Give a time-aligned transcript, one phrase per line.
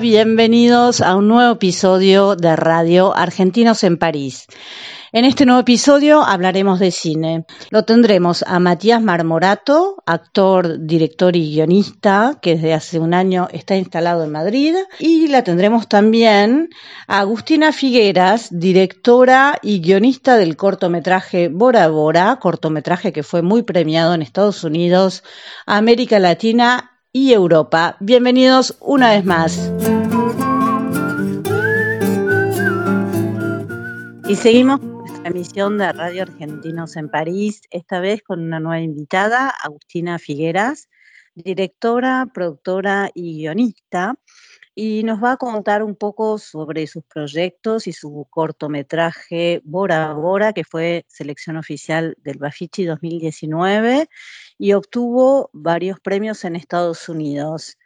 [0.00, 4.46] Bienvenidos a un nuevo episodio de Radio Argentinos en París.
[5.12, 7.46] En este nuevo episodio hablaremos de cine.
[7.70, 13.74] Lo tendremos a Matías Marmorato, actor, director y guionista, que desde hace un año está
[13.74, 14.76] instalado en Madrid.
[15.00, 16.68] Y la tendremos también
[17.08, 24.14] a Agustina Figueras, directora y guionista del cortometraje Bora Bora, cortometraje que fue muy premiado
[24.14, 25.24] en Estados Unidos,
[25.66, 27.96] América Latina y Europa.
[27.98, 29.72] Bienvenidos una vez más.
[34.28, 39.50] Y seguimos nuestra emisión de Radio Argentinos en París, esta vez con una nueva invitada,
[39.50, 40.88] Agustina Figueras,
[41.34, 44.14] directora, productora y guionista,
[44.80, 50.52] y nos va a contar un poco sobre sus proyectos y su cortometraje Bora Bora,
[50.52, 54.08] que fue selección oficial del Bafisi 2019
[54.56, 57.76] y obtuvo varios premios en Estados Unidos.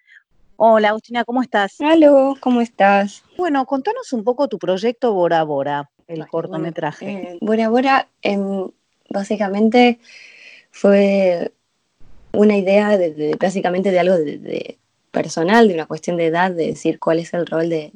[0.57, 1.81] Hola Agustina, ¿cómo estás?
[1.81, 3.23] Aló, ¿cómo estás?
[3.39, 7.07] Bueno, contanos un poco tu proyecto Bora Bora, el cortometraje.
[7.07, 8.69] bueno, eh, Bora Bora em,
[9.09, 9.99] básicamente
[10.71, 11.55] fue
[12.35, 14.79] una idea de, de- básicamente de algo de, de
[15.13, 17.93] personal, de una cuestión de edad, de decir cuál es el rol de,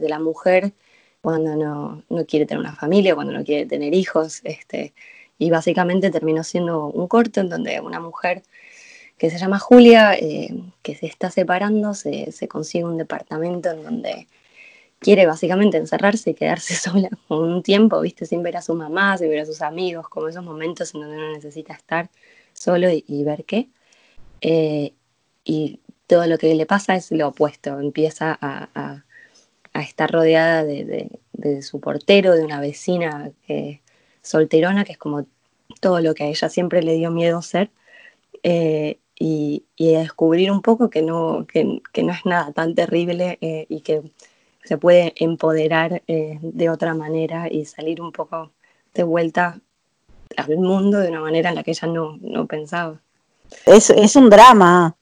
[0.00, 0.72] la mujer
[1.20, 4.40] cuando no, no quiere tener una familia, cuando no quiere tener hijos.
[4.44, 4.94] Este,
[5.38, 8.42] y básicamente terminó siendo un corto en donde una mujer
[9.18, 10.50] que se llama Julia, eh,
[10.82, 14.28] que se está separando, se, se consigue un departamento en donde
[14.98, 18.26] quiere básicamente encerrarse y quedarse sola por un tiempo, ¿viste?
[18.26, 21.16] Sin ver a su mamá, sin ver a sus amigos, como esos momentos en donde
[21.16, 22.10] uno necesita estar
[22.54, 23.68] solo y, y ver qué.
[24.40, 24.94] Eh,
[25.44, 29.04] y todo lo que le pasa es lo opuesto, empieza a, a-
[29.72, 33.80] a estar rodeada de, de- de su portero, de una vecina eh,
[34.22, 35.26] solterona, que es como
[35.80, 37.70] todo lo que a ella siempre le dio miedo ser.
[38.42, 42.74] eh, y, y a descubrir un poco que no, que, que no es nada tan
[42.74, 44.02] terrible eh, y que
[44.64, 48.52] se puede empoderar eh, de otra manera y salir un poco
[48.94, 49.60] de vuelta
[50.36, 53.00] al mundo de una manera en la que ella no, no pensaba.
[53.66, 54.96] Es, es un drama.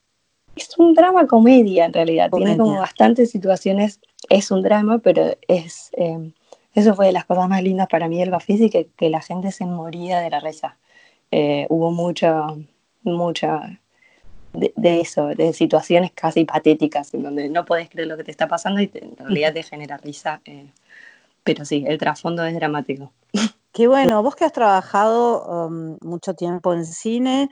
[0.56, 2.62] Es un drama comedia en realidad, tiene Comedia.
[2.65, 6.32] como bastantes situaciones, es un drama, pero es eh,
[6.75, 9.53] eso fue de las cosas más lindas para mí del Bafisi, que, que la gente
[9.53, 10.76] se moría de la risa.
[11.31, 12.47] Eh, hubo mucha,
[13.03, 13.81] mucha
[14.53, 18.31] de, de eso, de situaciones casi patéticas, en donde no podés creer lo que te
[18.31, 20.41] está pasando y te- en realidad te genera risa.
[20.44, 20.71] eh,
[21.42, 23.12] pero sí, el trasfondo es dramático.
[23.72, 27.50] Qué bueno, vos que has trabajado um, mucho tiempo en cine,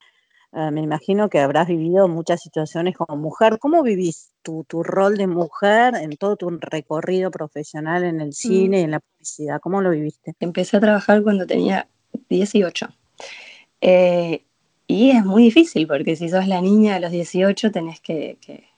[0.53, 3.59] eh, me imagino que habrás vivido muchas situaciones como mujer.
[3.59, 8.81] ¿Cómo vivís tu, tu rol de mujer en todo tu recorrido profesional en el cine
[8.81, 9.61] y en la publicidad?
[9.61, 10.35] ¿Cómo lo viviste?
[10.41, 11.89] Empecé a trabajar cuando tenía
[12.29, 12.89] 18.
[13.81, 14.45] Eh,
[14.87, 18.69] y es muy difícil porque si sos la niña de los 18 tenés que, que-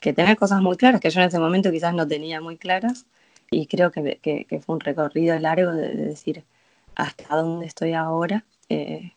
[0.00, 3.06] que tener cosas muy claras, que yo en ese momento quizás no tenía muy claras.
[3.50, 6.44] Y creo que, que- que fue un recorrido largo de, de decir
[6.94, 9.12] hasta dónde estoy ahora, eh,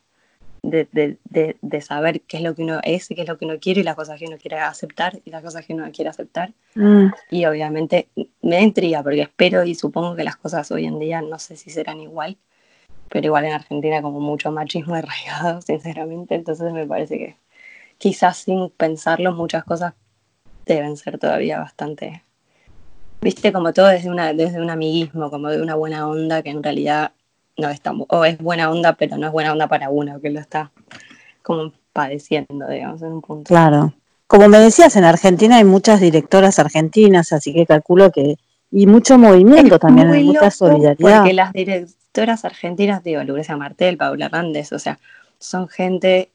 [0.70, 3.38] de, de- de- de saber qué es lo que uno es y qué es lo
[3.38, 5.86] que uno quiere y las cosas que uno quiere aceptar y las cosas que uno
[5.86, 6.52] no quiere aceptar.
[7.30, 8.08] Y obviamente
[8.42, 11.56] me da intriga porque espero y supongo que las cosas hoy en día no sé
[11.56, 12.36] si serán igual,
[13.10, 17.36] pero igual en Argentina como mucho machismo arraigado, sinceramente, entonces me parece que
[17.98, 19.94] quizás sin pensarlo muchas cosas
[20.66, 22.22] deben ser todavía bastante,
[23.22, 26.62] viste, como todo desde, una, desde un amiguismo, como de una buena onda que en
[26.62, 27.12] realidad
[27.56, 30.30] no es tan, o es buena onda, pero no es buena onda para uno, que
[30.30, 30.72] lo está
[31.42, 33.48] como padeciendo, digamos, en un punto.
[33.48, 33.94] Claro.
[34.26, 38.36] Como me decías, en Argentina hay muchas directoras argentinas, así que calculo que...
[38.70, 41.18] Y mucho movimiento Es también, hay mucha solidaridad.
[41.18, 44.98] Porque las directoras argentinas, digo, Lucrecia Martel, Paula Hernández, o sea,
[45.38, 46.32] son gente,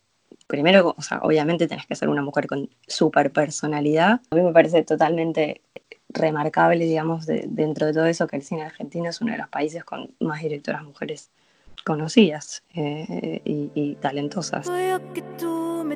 [0.47, 4.21] primero, o sea, obviamente tenés que ser una mujer con súper personalidad.
[4.29, 5.61] A mí me parece totalmente
[6.09, 9.83] remarcable, digamos, dentro de todo eso, que el cine argentino es uno de los países
[9.83, 11.29] con más directoras mujeres
[11.85, 14.67] conocidas eh, y, talentosas.
[14.67, 15.95] con la tu que tú me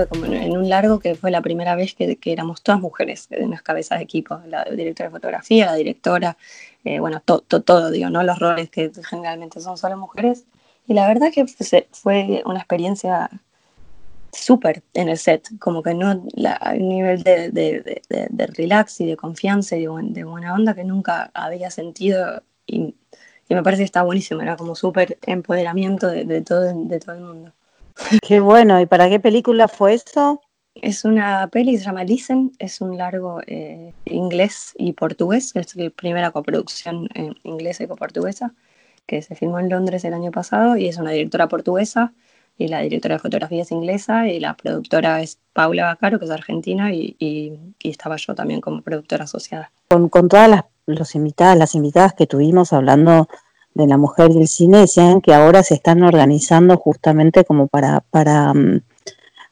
[0.00, 3.50] estuve como en un largo que fue la primera vez que, éramos todas mujeres en
[3.50, 6.36] las cabezas de equipo, la directora de fotografía, la directora,
[6.84, 8.22] eh, bueno, todo, digo, ¿no?
[8.22, 10.44] Los roles que generalmente son solo mujeres.
[10.86, 11.46] Y la verdad que
[11.92, 13.30] fue una experiencia
[14.32, 19.16] súper en el set, como que no, el nivel de, de, de, relax y de
[19.16, 22.94] confianza y de, buena onda que nunca había sentido y,
[23.48, 27.20] y me parece que está buenísimo, era como súper empoderamiento de, todo, de todo el
[27.20, 27.52] mundo.
[28.26, 30.40] Qué bueno, ¿y para qué película fue eso?
[30.74, 35.90] Es una peli, se llama Listen, es un largo eh, inglés y portugués, es la
[35.90, 38.54] primera coproducción eh, inglesa y portuguesa
[39.06, 42.14] que se filmó en Londres el año pasado y es una directora portuguesa
[42.56, 46.30] y la directora de fotografía es inglesa y la productora es Paula Bacaro, que es
[46.30, 49.72] argentina y, y, estaba yo también como productora asociada.
[49.88, 53.28] Con, con todas las los invitadas, las invitadas que tuvimos hablando
[53.74, 58.00] de la mujer y el cine decían que ahora se están organizando justamente como para,
[58.10, 58.80] para mm,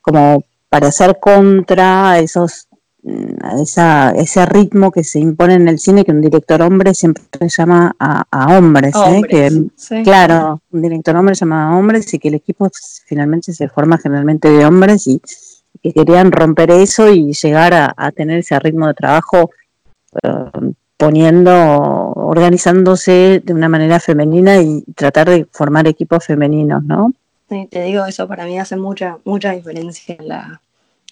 [0.03, 2.69] como para hacer contra esos
[3.03, 7.25] mm, esa, ese ritmo que se impone en el cine que un director hombre siempre
[7.49, 9.23] llama a, hombres, ¿eh?
[9.29, 12.71] que, claro, un director hombre llama a hombres y que el equipo
[13.07, 15.21] finalmente se forma generalmente de hombres y,
[15.83, 19.51] que querían romper eso y llegar a, tener ese ritmo de trabajo
[20.23, 27.15] eh, poniendo, organizándose de una manera femenina y tratar de formar equipos femeninos, ¿no?
[27.49, 30.61] Sí, te digo, eso para mí hace mucha, mucha diferencia en, la,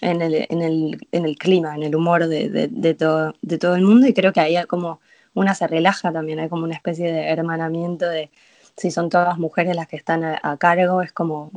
[0.01, 3.57] en, el, en, el, en el clima, en el humor de, de, de, todo, de
[3.57, 4.99] todo el mundo y creo que ahí hay como
[5.33, 8.29] una se relaja también, hay como una especie de hermanamiento de
[8.77, 11.51] si son todas mujeres las que están a, cargo, es como,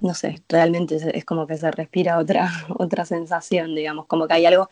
[0.00, 4.34] no sé, realmente es, es, como que se respira otra, otra sensación, digamos, como que
[4.34, 4.68] hay algo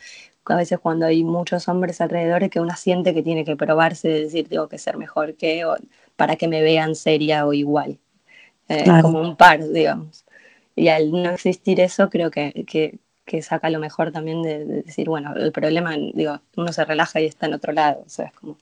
[0.53, 4.21] a veces cuando hay muchos hombres alrededor que uno siente que tiene que probarse, de
[4.23, 5.77] decir, tengo que ser mejor que, o
[6.17, 7.99] para que me vean seria o igual,
[8.69, 10.25] eh, como un par, digamos.
[10.75, 15.09] Y al no existir eso, creo que, que, que saca lo mejor también de, decir,
[15.09, 18.33] bueno, el problema, digo, uno se relaja y está en otro lado, o sea, es
[18.33, 18.57] como...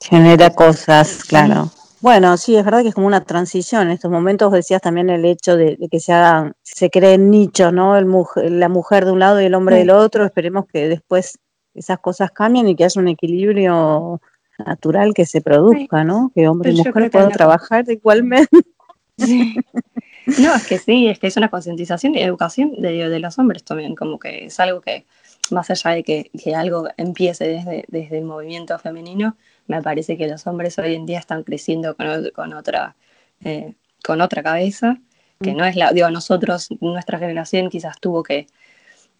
[0.00, 1.70] Genera cosas, claro.
[2.04, 3.84] Bueno, sí, es verdad que es como una transición.
[3.86, 7.96] En estos momentos decías también el hecho de, que se hagan, se creen nichos, ¿no?
[7.96, 8.06] El
[8.60, 10.22] la mujer de un lado y el hombre del otro.
[10.26, 11.38] Esperemos que después
[11.72, 14.20] esas cosas cambien y que haya un equilibrio
[14.58, 16.30] natural que se produzca, ¿no?
[16.34, 18.54] Que hombre y mujer puedan trabajar igualmente.
[20.26, 23.64] No, es que sí, es que es una concientización y educación de, de, los hombres
[23.64, 25.06] también, como que es algo que,
[25.50, 30.28] más allá de que, que algo empiece desde, desde el movimiento femenino, me parece que
[30.28, 32.96] los hombres hoy en día están creciendo con, con otra
[33.44, 34.98] eh, con otra cabeza,
[35.40, 38.46] que no es la, digo, nosotros, nuestra generación quizás tuvo que,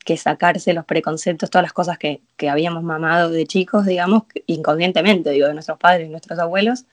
[0.04, 5.30] que sacarse los preconceptos, todas las cosas que, que, habíamos mamado de chicos, digamos, inconscientemente,
[5.30, 6.84] digo, de nuestros padres y nuestros abuelos,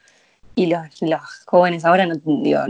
[0.56, 2.62] y los, los jóvenes ahora no, digo,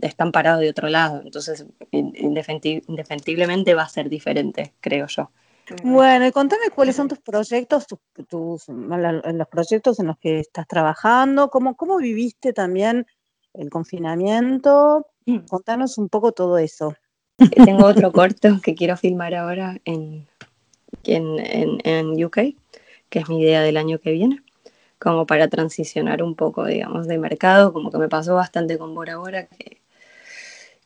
[0.00, 5.30] están parados de otro lado, entonces indefectiblemente va a ser diferente, creo yo.
[5.82, 7.98] Bueno, y contame cuáles son tus proyectos, tus,
[8.28, 13.06] tus, los proyectos en los que estás trabajando, cómo, cómo viviste también
[13.54, 15.06] el confinamiento.
[15.26, 15.46] Mm.
[15.48, 16.94] Contanos un poco todo eso.
[17.38, 20.26] Eh, tengo otro corto que quiero filmar ahora en,
[21.04, 22.38] en, en, en, UK,
[23.08, 24.42] que es mi idea del año que viene,
[24.98, 29.18] como para transicionar un poco, digamos, de mercado, como que me pasó bastante con Bora
[29.18, 29.80] Bora, que,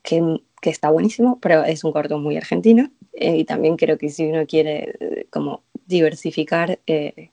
[0.03, 4.09] que, que está buenísimo, pero es un corto muy argentino eh, y también creo que
[4.11, 7.31] si uno quiere eh, como diversificar, eh,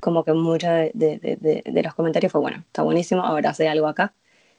[0.00, 3.86] como que muchos de, de, de, los comentarios fue, bueno, está buenísimo, ahora hace algo
[3.88, 4.12] acá.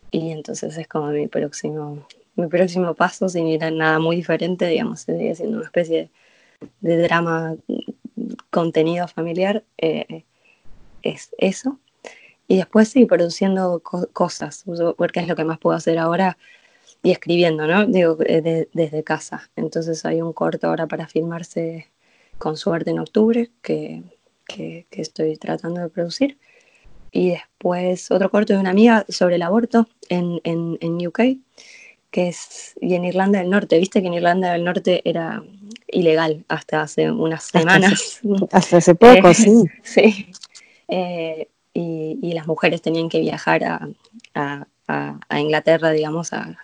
[0.10, 4.66] Y entonces es como mi próximo, mi próximo paso, sin ir a nada muy diferente,
[4.66, 6.10] digamos, sigue siendo una especie
[6.82, 7.56] de, drama,
[8.50, 11.80] contenido familiar, es eso.
[12.48, 14.66] Y después sí, produciendo cosas,
[14.98, 16.38] porque es lo que más puedo hacer ahora
[17.04, 17.86] y escribiendo, ¿no?
[17.86, 19.50] Digo, eh, desde casa.
[19.58, 21.90] Entonces hay un corto ahora para filmarse
[22.38, 24.04] con suerte en octubre que,
[24.48, 26.38] que, estoy tratando de producir.
[27.12, 31.20] Y después otro corto de una amiga sobre el aborto en, en, en UK,
[32.10, 35.44] que es, y en Irlanda del Norte, viste que en Irlanda del Norte era
[35.88, 38.22] ilegal hasta hace unas semanas.
[38.52, 39.64] Hasta hace, poco, eh, sí.
[39.84, 40.32] Sí.
[40.88, 43.90] Eh, y, y, las mujeres tenían que viajar a,
[44.36, 46.58] a, a Inglaterra, digamos, a,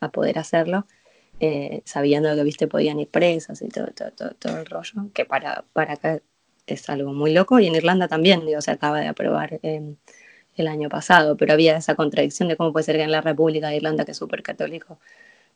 [0.00, 0.86] a poder hacerlo,
[1.40, 5.24] eh, sabiendo que, viste, podían ir presas y todo, todo, todo, todo, el rollo, que
[5.24, 6.20] para, para acá
[6.66, 9.94] es algo muy loco, y en Irlanda también, digo, se acaba de aprobar eh,
[10.56, 13.68] el año pasado, pero había esa contradicción de cómo puede ser que en la República
[13.68, 14.98] de Irlanda, que es súper católico,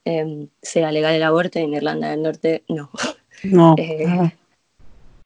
[0.04, 2.90] eh, sea legal el aborto y en Irlanda del Norte no.
[3.42, 3.75] No.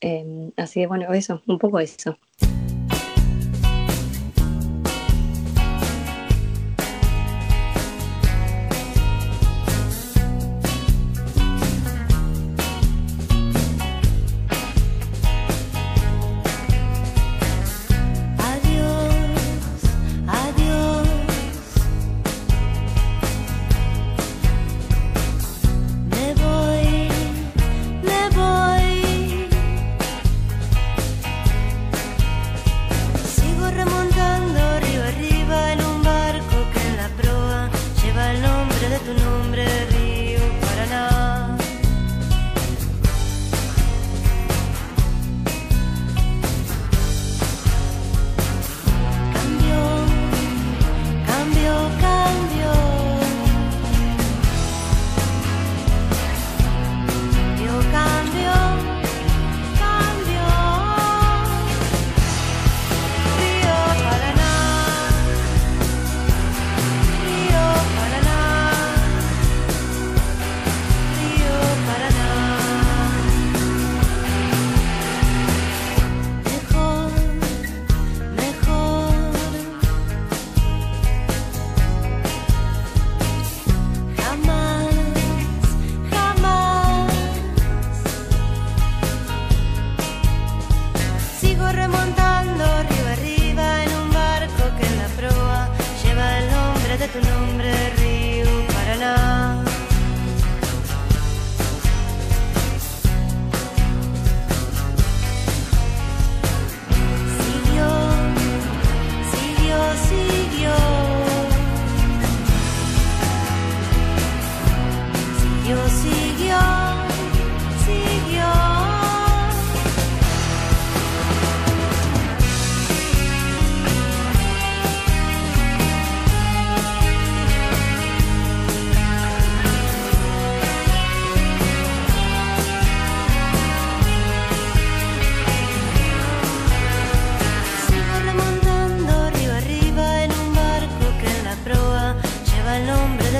[0.06, 2.18] Eh, así que bueno, eso, un poco eso.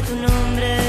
[0.07, 0.84] tu nombre.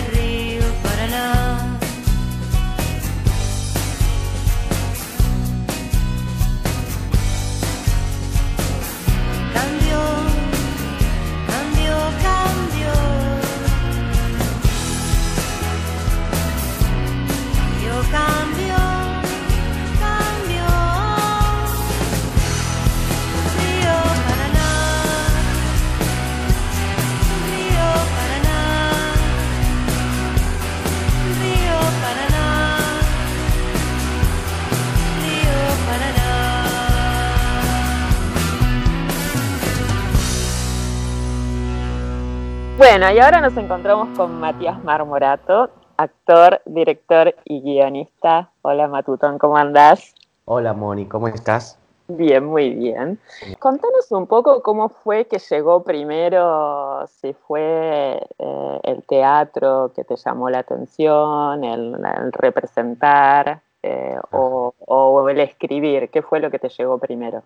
[42.97, 48.51] Bueno, y ahora nos encontramos con Matías Marmorato, actor, director y guionista.
[48.61, 50.15] Hola Matutón, ¿cómo andás?
[50.45, 51.77] Hola Moni, ¿cómo estás?
[52.07, 53.19] Bien, muy bien.
[53.59, 60.15] Contanos un poco cómo fue que llegó primero, si fue eh, el teatro que te
[60.15, 66.59] llamó la atención, el, el representar eh, o, o el escribir, ¿qué fue lo que
[66.59, 67.43] te llegó primero?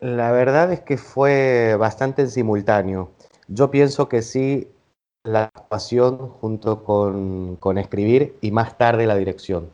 [0.00, 3.08] La verdad es que fue bastante en simultáneo.
[3.48, 4.68] Yo pienso que sí,
[5.24, 9.68] la actuación junto con, con escribir y más tarde la dirección.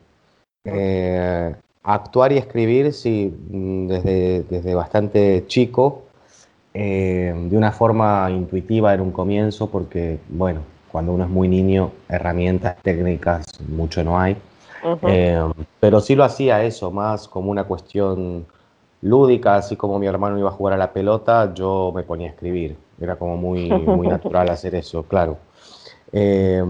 [0.65, 6.03] Eh, actuar y escribir, sí, mm, desde, desde bastante chico,
[6.73, 10.61] eh, de una forma intuitiva en un comienzo, porque, bueno,
[10.91, 14.37] cuando uno es muy niño, herramientas técnicas mucho no hay.
[15.03, 15.39] Eh,
[15.79, 18.45] pero sí lo hacía eso, más como una cuestión
[19.01, 22.31] lúdica, así como mi hermano iba a jugar a la pelota, yo me ponía a
[22.31, 22.75] escribir.
[23.03, 25.37] Era como muy, muy natural hacer eso, claro.
[26.11, 26.63] Eh,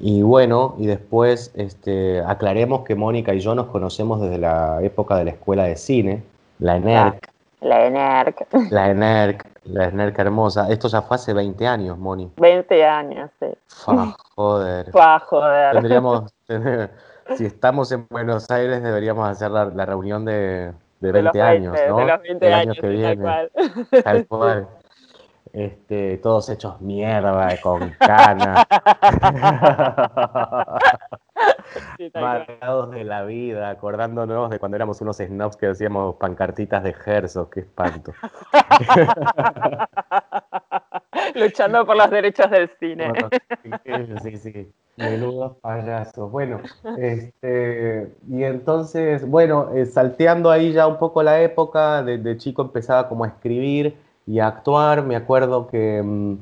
[0.00, 5.16] y bueno, y después este, aclaremos que Mónica y yo nos conocemos desde la época
[5.16, 6.22] de la escuela de cine,
[6.60, 7.28] la ENERC.
[7.62, 8.46] La ENERC.
[8.70, 10.68] La ENERC, la ENERC hermosa.
[10.70, 12.30] Esto ya fue hace 20 años, Moni.
[12.36, 13.46] 20 años, sí.
[13.66, 14.90] Fua, joder.
[14.92, 15.72] Fua, joder.
[15.72, 16.90] Tendríamos, tener-
[17.36, 21.36] si estamos en Buenos Aires, deberíamos hacer la, la reunión de, de 20 de los
[21.36, 21.96] años, 20, ¿no?
[21.96, 23.22] De los 20 El años, año que sí, tal viene.
[23.22, 23.50] cual.
[24.04, 24.68] Tal cual.
[25.56, 28.66] Este, todos hechos mierda, con canas,
[32.14, 37.48] marcados de la vida, acordándonos de cuando éramos unos snobs que hacíamos pancartitas de Herzog,
[37.48, 38.12] qué espanto.
[41.34, 43.14] Luchando por los derechos del cine.
[43.86, 46.30] Bueno, sí, sí, menudos payasos.
[46.30, 46.60] Bueno,
[46.98, 52.60] este, y entonces, bueno, eh, salteando ahí ya un poco la época, de, de chico
[52.60, 55.04] empezaba como a escribir y a actuar.
[55.04, 56.36] Me acuerdo que mm,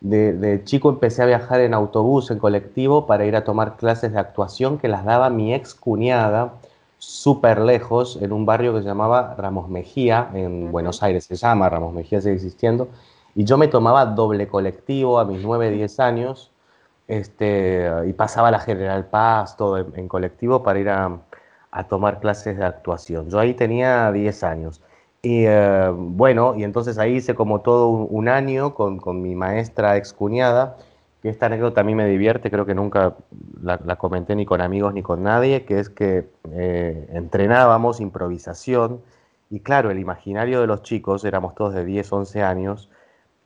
[0.00, 4.12] de, de chico empecé a viajar en autobús, en colectivo, para ir a tomar clases
[4.12, 6.54] de actuación que las daba mi ex cuñada,
[6.98, 10.72] súper lejos, en un barrio que se llamaba Ramos Mejía, en.
[10.72, 12.88] Buenos Aires, se llama Ramos Mejía, sigue existiendo.
[13.34, 16.52] Y yo me tomaba doble colectivo a mis 9, 10 años
[17.08, 21.18] este, y pasaba la General Paz, todo en, en colectivo para ir a,
[21.70, 23.28] a tomar clases de actuación.
[23.28, 24.80] Yo ahí tenía 10 años.
[25.26, 29.96] Y eh, bueno, y entonces ahí hice como todo un, año con, con mi maestra
[29.96, 30.76] excuñada,
[31.20, 33.16] que esta anécdota a mí me divierte, creo que nunca
[33.60, 39.00] la, la comenté ni con amigos ni con nadie, que es que eh, entrenábamos improvisación
[39.50, 42.88] y claro, el imaginario de los chicos, éramos todos de 10, 11 años,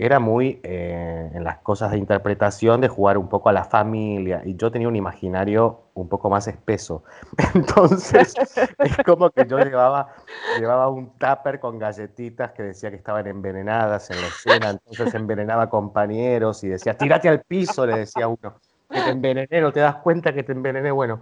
[0.01, 4.41] era muy eh, en las cosas de interpretación de jugar un poco a la familia
[4.47, 7.05] y yo tenía un imaginario un poco más espeso.
[7.55, 8.35] Entonces
[8.79, 10.15] es como que yo llevaba,
[10.59, 15.69] llevaba un tupper con galletitas que decía que estaban envenenadas en la escena, entonces envenenaba
[15.69, 18.55] compañeros y decía, tírate al piso, le decía uno,
[18.89, 21.21] que te envenené, no te das cuenta que te envenené, bueno.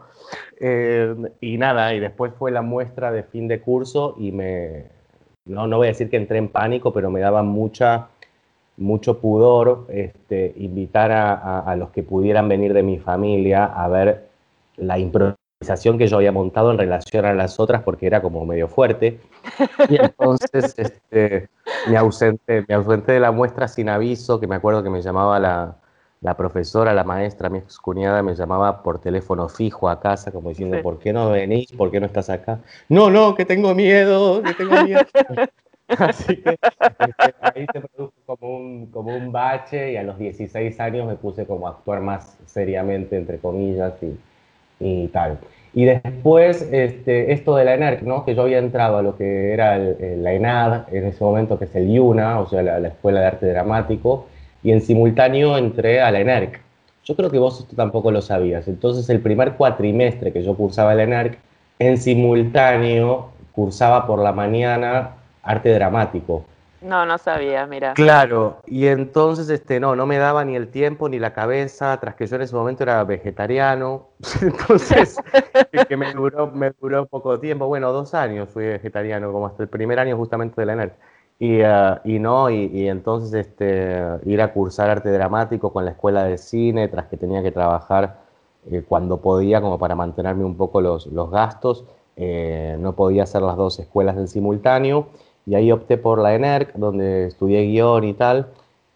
[0.61, 4.85] eh, y nada, y después fue la muestra de fin de curso y me,
[5.47, 8.11] no, no voy a decir que entré en pánico, pero me daba mucha
[8.79, 13.89] mucho pudor este, invitar a, a- a los que pudieran venir de mi familia a
[13.89, 14.29] ver
[14.77, 18.69] la improvisación que yo había montado en relación a las otras porque era como medio
[18.69, 19.21] fuerte.
[19.89, 21.49] Y entonces este,
[21.89, 25.41] me, ausenté, me ausenté de la muestra sin aviso, que me acuerdo que me llamaba
[25.41, 25.77] la,
[26.21, 30.77] la profesora, la maestra, mi excuñada, me llamaba por teléfono fijo a casa, como diciendo,
[30.77, 30.83] Sí.
[30.83, 31.73] ¿por qué no venís?
[31.73, 32.61] ¿Por qué no estás acá?
[32.89, 35.01] No, no, que tengo miedo, que tengo miedo.
[35.99, 36.59] Así que
[36.99, 41.17] este, ahí se produjo como un, como un bache y a los 16 años me
[41.17, 44.17] puse como a actuar más seriamente, entre comillas, y,
[44.81, 45.39] y tal.
[45.75, 48.25] Y después, este, esto de la ENERC, ¿no?
[48.25, 51.59] Que yo había entrado a lo que era el- el- la ENAD en ese momento,
[51.59, 54.27] que es el IUNA, o sea, la, la Escuela de Arte Dramático,
[54.63, 56.61] y en simultáneo entré a la ENERC.
[57.05, 58.69] Yo creo que vos esto tampoco lo sabías.
[58.69, 61.39] Entonces, el primer cuatrimestre que yo cursaba la ENERC,
[61.79, 66.45] en simultáneo cursaba por la mañana arte dramático.
[66.81, 67.95] No, no sabía, mira.
[67.95, 72.15] Claro, y entonces este, no, no me daba ni el tiempo ni la cabeza, tras
[72.15, 74.07] que yo en ese momento era vegetariano,
[74.43, 75.17] entonces
[75.73, 79.65] que, que me, duró, me duró poco tiempo, bueno, dos años fui vegetariano, como hasta
[79.65, 80.95] el primer año justamente de la ENERC.
[81.41, 85.93] Y, ah, y no, y, y entonces este, ir a cursar arte dramático con la
[85.93, 88.19] escuela de cine, tras que tenía que trabajar
[88.71, 91.85] eh, cuando podía, como para mantenerme un poco los, los gastos,
[92.17, 95.09] eh, no podía hacer las dos escuelas en simultáneo.
[95.49, 98.49] Y ahí opté por la ENERC, donde estudié guion y tal.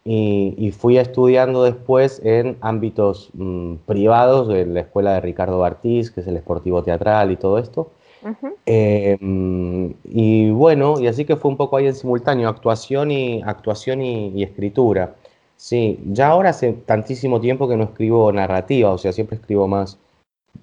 [0.04, 6.10] Y, y fui estudiando después en ámbitos mm, privados, en la escuela de Ricardo Bartiz,
[6.10, 7.90] que es el esportivo teatral y todo esto.
[8.66, 13.42] Eh, mm, y bueno, y así que fue un poco ahí en simultáneo, actuación y,
[13.42, 15.14] actuación y, y escritura.
[15.56, 19.98] Sí, ya ahora hace tantísimo tiempo que no escribo narrativa, o sea, siempre escribo más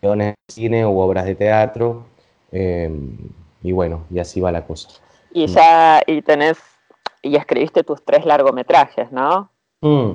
[0.02, 2.04] guiones de cine o obras de teatro.
[2.52, 2.90] eh,
[3.62, 4.90] y bueno, y así va la cosa.
[5.32, 6.58] Y ya, y tenés,
[7.22, 9.50] y escribiste tus tres largometrajes, ¿no?
[9.82, 10.14] Mm.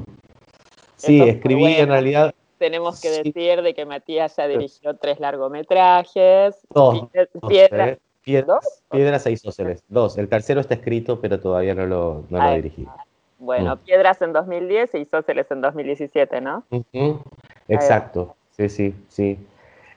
[0.96, 1.76] Sí, escribí bueno.
[1.78, 3.22] en realidad Tenemos que Sí.
[3.32, 6.56] decir de que Matías ya dirigió tres largometrajes.
[6.70, 7.98] Dos, Pie- dos, Piedra.
[8.24, 8.82] Pied- ¿Dos?
[8.90, 10.16] Piedras e isósceles, dos.
[10.16, 12.86] El tercero está escrito, pero todavía no lo, no lo dirigí.
[13.38, 13.78] Bueno, Mm.
[13.80, 16.64] Piedras en 2010 y Isósceles en 2017, ¿no?
[17.68, 19.38] Exacto, sí, sí, sí.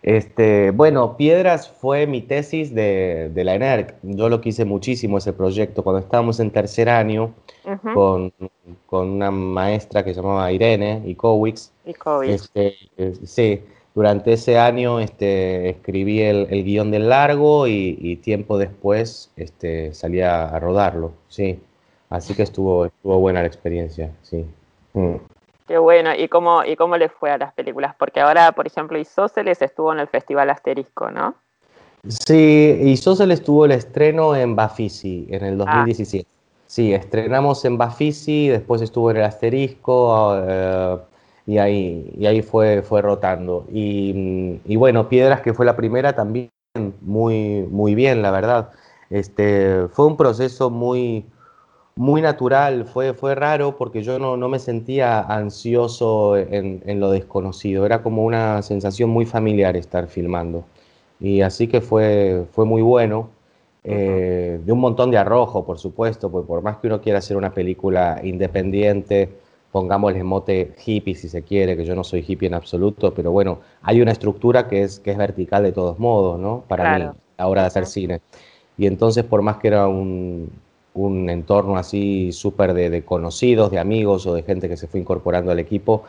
[0.04, 3.96] Este, bueno, Piedras fue mi tesis de, de la ENERC.
[4.04, 7.34] Yo lo quise muchísimo ese proyecto cuando estábamos en tercer año
[7.94, 8.32] con,
[8.86, 11.56] con una maestra que se llamaba Irene COVID.
[12.32, 12.76] Este,
[13.26, 13.62] sí,
[13.96, 19.94] durante ese año este, escribí el, el guion del largo y, y tiempo después este,
[19.94, 21.60] salí a, a rodarlo, sí.
[22.10, 24.46] Así que estuvo, estuvo buena la experiencia, sí.
[24.94, 25.16] Mm.
[25.68, 26.16] Qué bueno.
[26.16, 27.94] ¿Y cómo, ¿Y cómo le fue a las películas?
[27.98, 31.36] Porque ahora, por ejemplo, Isósceles estuvo en el Festival Asterisco, ¿no?
[32.08, 36.28] Sí, Isósceles tuvo el estreno en Bafisi en el 2017.
[36.68, 40.98] Sí, estrenamos en Bafisi, después estuvo en el Asterisco eh,
[41.46, 43.66] y ahí, y ahí fue, fue rotando.
[43.72, 46.50] Y, y bueno, Piedras, que fue la primera, también
[47.02, 48.72] muy, muy bien, la verdad.
[49.10, 51.26] Este, fue un proceso muy,
[51.98, 57.12] muy natural, fue, fue raro porque yo no, no me sentía ansioso en, en lo
[57.12, 60.66] desconocido, era como una sensación muy familiar estar filmando.
[61.20, 63.30] Y así que fue, fue muy bueno.
[63.84, 67.38] eh, de un montón de arrojo, por supuesto, porque por más que uno quiera hacer
[67.38, 69.30] una película independiente,
[69.72, 73.60] pongámosle mote hippie si se quiere, que yo no soy hippie en absoluto, pero bueno,
[73.82, 76.64] hay una estructura que es, que es vertical de todos modos, ¿no?
[76.68, 76.88] Para Claro.
[76.88, 78.22] mí, a la hora de hacer cine.
[78.78, 80.52] Y entonces, por más que era un,
[81.06, 85.00] un entorno así súper de, de conocidos, de amigos o de gente que se fue
[85.00, 86.04] incorporando al equipo,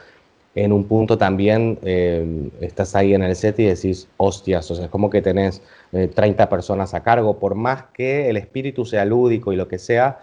[0.55, 4.87] en un punto también eh, estás ahí en el set y decís, hostias, o sea,
[4.87, 9.05] es como que tenés eh, 30 personas a cargo, por más que el espíritu sea
[9.05, 10.19] lúdico y lo que sea,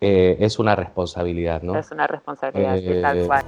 [0.00, 1.76] eh, es una responsabilidad, ¿no?
[1.76, 3.44] Es una responsabilidad, sí, tal Eh, cual.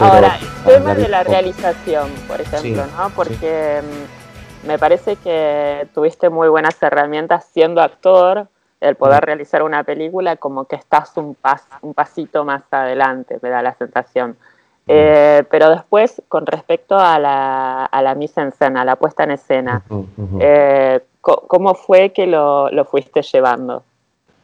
[0.00, 3.10] Ahora, el tema de la realización, por ejemplo, ¿no?
[3.10, 8.48] Porque mm, me parece que tuviste muy buenas herramientas siendo actor,
[8.80, 13.50] el poder realizar una película como que estás un, pas, un pasito más adelante, me
[13.50, 14.36] da la sensación.
[14.86, 19.24] Eh, pero después, con respecto a la, a la mise en escena, a la puesta
[19.24, 19.84] en escena,
[20.40, 23.84] eh, ¿cómo fue que lo, lo fuiste llevando?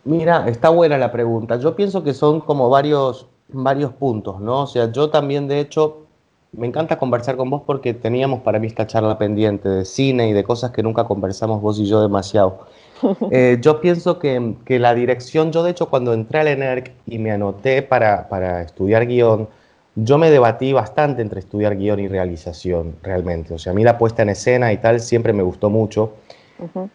[0.05, 1.57] Mira, está buena la pregunta.
[1.57, 4.63] Yo pienso que son como varios, varios puntos, ¿no?
[4.63, 6.07] O sea, yo también, de hecho,
[6.53, 10.33] me encanta conversar con vos porque teníamos para mí esta charla pendiente de cine y
[10.33, 12.61] de cosas que nunca conversamos vos y yo demasiado.
[13.31, 17.19] Eh, yo pienso que, que, la dirección, yo de hecho cuando entré al ENERC y
[17.19, 19.49] me anoté para, para, estudiar guion,
[19.97, 23.53] yo me debatí bastante entre estudiar guion y realización, realmente.
[23.53, 26.15] O sea, a mí la puesta en escena y tal siempre me gustó mucho.
[26.59, 26.89] Uh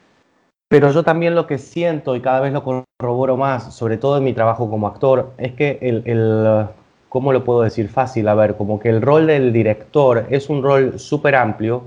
[0.71, 4.23] pero yo también lo que siento, y cada vez lo corroboro más, sobre todo en
[4.23, 6.65] mi trabajo como actor, es que el, el
[7.09, 8.25] ¿cómo lo puedo decir fácil?
[8.29, 11.83] A ver, como que el rol del director es un rol súper amplio,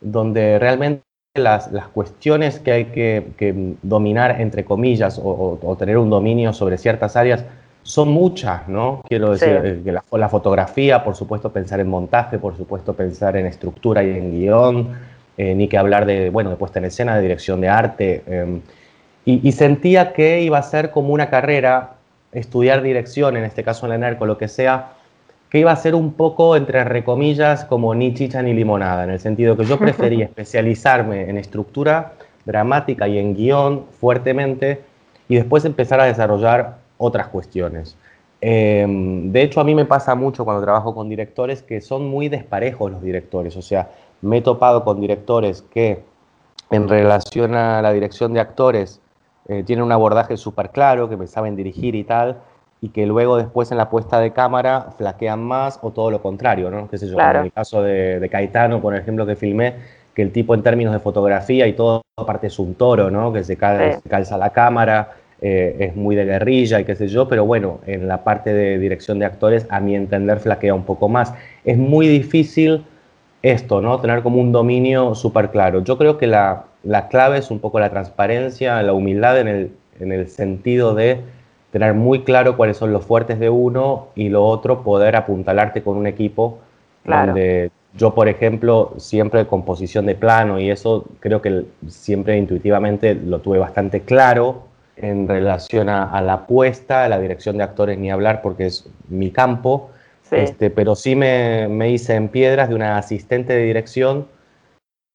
[0.00, 1.04] donde realmente
[1.36, 6.52] las, las, cuestiones que hay que, que dominar, entre comillas, o, o, tener un dominio
[6.52, 7.44] sobre ciertas áreas,
[7.84, 9.02] son muchas, ¿no?
[9.08, 9.68] Quiero decir, sí.
[9.68, 14.02] Eh, que la, la, fotografía, por supuesto, pensar en montaje, por supuesto, pensar en estructura
[14.02, 17.60] y en guion, eh, ni que hablar de, bueno, de puesta en escena, de dirección
[17.60, 18.22] de arte.
[18.26, 18.60] Eh,
[19.24, 21.94] y, y, sentía que iba a ser como una carrera,
[22.32, 24.92] estudiar dirección, en este caso en la ENERCO, lo que sea,
[25.50, 29.20] que iba a ser un poco, entre recomillas, como ni chicha ni limonada, en el
[29.20, 32.12] sentido que yo prefería especializarme en estructura
[32.44, 34.80] dramática y en guion fuertemente
[35.28, 37.96] y después empezar a desarrollar otras cuestiones.
[38.40, 42.28] Eh, de hecho, a mí me pasa mucho cuando trabajo con directores que son muy
[42.28, 43.90] desparejos los directores, o sea,
[44.26, 46.02] me he topado con directores que
[46.70, 49.00] en relación a la dirección de actores
[49.48, 52.38] eh, tienen un abordaje súper claro, que me saben dirigir y tal,
[52.80, 56.70] y que luego después en la puesta de cámara flaquean más o todo lo contrario,
[56.70, 56.88] ¿no?
[56.88, 57.14] ¿Qué sé yo?
[57.14, 57.38] Claro.
[57.40, 59.74] En el caso de, de, Caetano, por ejemplo, que filmé,
[60.14, 63.32] que el tipo en términos de fotografía y todo, aparte es un toro, ¿no?
[63.32, 64.00] Que se, cal, sí.
[64.02, 67.80] se calza la cámara, eh, es muy de guerrilla y qué sé yo, pero bueno,
[67.86, 71.32] en la parte de dirección de actores, a mi entender, flaquea un poco más.
[71.64, 72.84] Es muy difícil
[73.42, 74.00] esto, ¿no?
[74.00, 75.82] Tener como un dominio súper claro.
[75.82, 79.72] Yo creo que la, la, clave es un poco la transparencia, la humildad en el,
[80.00, 81.20] en el sentido de
[81.70, 85.96] tener muy claro cuáles son los fuertes de uno y lo otro, poder apuntalarte con
[85.96, 86.58] un equipo
[87.04, 87.26] claro.
[87.26, 93.40] donde yo, por ejemplo, siempre composición de plano y eso creo que siempre intuitivamente lo
[93.40, 94.64] tuve bastante claro
[94.96, 98.88] en relación a, a la apuesta, a la dirección de actores, ni hablar porque es
[99.08, 99.90] mi campo
[100.28, 100.36] Sí.
[100.36, 104.26] Este, pero sí me, me, hice en piedras de una asistente de dirección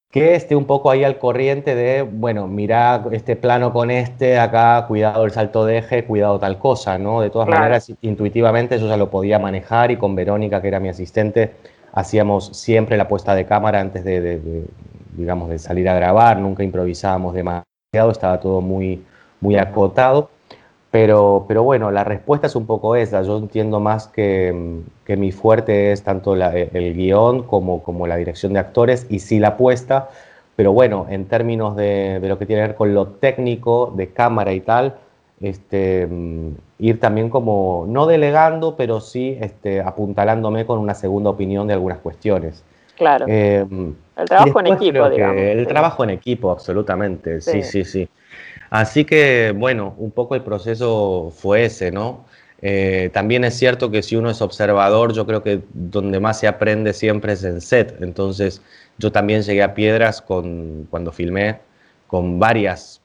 [0.09, 4.85] que esté un poco ahí al corriente de, bueno, mira este plano con este, acá,
[4.87, 7.21] cuidado el salto de eje, cuidado tal cosa, ¿no?
[7.21, 7.61] De todas claro.
[7.61, 11.55] maneras, intuitivamente yo ya lo podía manejar y con Verónica, que era mi asistente,
[11.93, 14.65] hacíamos siempre la puesta de cámara antes de, de, de
[15.13, 19.03] digamos, de salir a grabar, nunca improvisábamos demasiado, estaba todo muy,
[19.39, 20.29] muy acotado.
[20.91, 23.21] Pero, pero bueno, la respuesta es un poco esa.
[23.21, 28.17] Yo entiendo más que, que mi fuerte es tanto la, el guion como, como la
[28.17, 30.09] dirección de actores y sí la apuesta.
[30.57, 34.09] Pero bueno, en términos de, de, lo que tiene que ver con lo técnico, de
[34.09, 34.95] cámara y tal,
[35.39, 36.07] este,
[36.77, 41.99] ir también como, no delegando, pero sí este, apuntalándome con una segunda opinión de algunas
[41.99, 42.63] cuestiones.
[42.97, 43.25] Claro.
[43.29, 43.65] Eh,
[44.17, 45.41] el trabajo en equipo, digamos.
[45.41, 45.65] El sí.
[45.65, 47.41] trabajo en equipo, absolutamente.
[47.41, 47.85] Sí, sí, sí.
[47.85, 48.09] sí.
[48.71, 52.25] Así que, bueno, un poco el proceso fue ese, ¿no?
[52.61, 56.47] Eh, también es cierto que si uno es observador, yo creo que donde más se
[56.47, 57.97] aprende siempre es en set.
[58.01, 58.61] Entonces,
[58.97, 61.59] yo también llegué a Piedras con, cuando filmé
[62.07, 63.01] con varias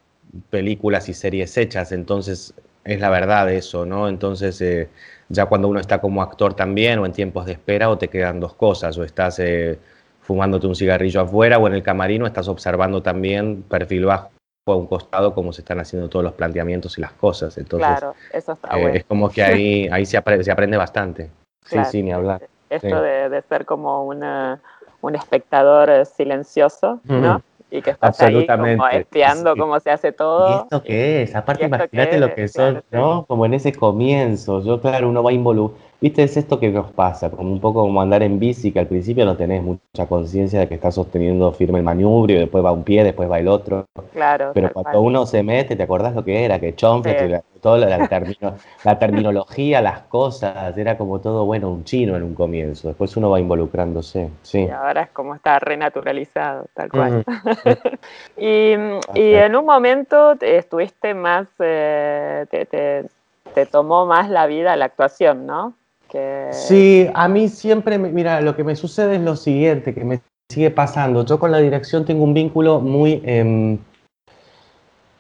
[0.51, 1.91] películas y series hechas.
[1.91, 4.09] Entonces, es la verdad eso, ¿no?
[4.09, 4.89] Entonces, eh,
[5.29, 8.39] ya cuando uno está como actor también o en tiempos de espera, o te quedan
[8.39, 9.79] dos cosas, o estás eh,
[10.21, 14.36] fumándote un cigarrillo afuera o en el camarino estás observando también perfil bajo
[14.73, 17.57] a un costado cómo se están haciendo todos los planteamientos y las cosas.
[17.57, 18.97] Entonces, claro, eso está eh, bueno.
[18.97, 21.31] Es como que ahí, ahí se, aprende, se aprende bastante.
[21.65, 21.85] Claro.
[21.85, 22.43] Sí, sí, ni hablar.
[22.69, 22.95] Esto sí.
[22.95, 24.61] de, de, ser como una,
[25.01, 27.43] un espectador silencioso, ¿no?
[27.71, 29.61] Y que estás ahí como espiando sí.
[29.61, 30.49] cómo se hace todo.
[30.49, 31.35] ¿Y esto qué es?
[31.35, 33.27] Aparte, imagínate lo que son, claro, ¿no?
[33.27, 34.63] Como en ese comienzo.
[34.63, 35.87] Yo, claro, uno va involucrado.
[35.99, 36.23] ¿Viste?
[36.23, 39.25] Es esto que nos pasa, como un poco como andar en bici, que al principio
[39.25, 43.03] no tenés mucha conciencia de que estás sosteniendo firme el manubrio, después va un pie,
[43.03, 43.87] después va el otro.
[44.13, 44.51] Claro.
[44.53, 45.05] Pero cuando cual.
[45.05, 46.61] uno se mete, ¿te acordás lo que era?
[46.61, 47.43] Que chonfle, sí.
[47.63, 48.55] toda la, la, termino,
[48.85, 52.89] la, terminología, las cosas, era como todo, bueno, un chino en un comienzo.
[52.89, 54.65] Después uno va involucrándose, sí.
[54.65, 57.25] Y ahora es como está renaturalizado, tal cual.
[57.27, 58.37] Mm.
[58.37, 58.73] y,
[59.15, 63.07] y, en un momento estuviste más, eh, te, te,
[63.55, 65.75] te tomó más la vida la actuación, ¿no?
[66.11, 66.49] Que...
[66.53, 70.71] Sí, a mí siempre, mira, lo que me sucede es lo siguiente, que me sigue
[70.71, 71.25] pasando.
[71.25, 73.23] Yo con la dirección tengo un vínculo muy...
[73.25, 73.79] Em,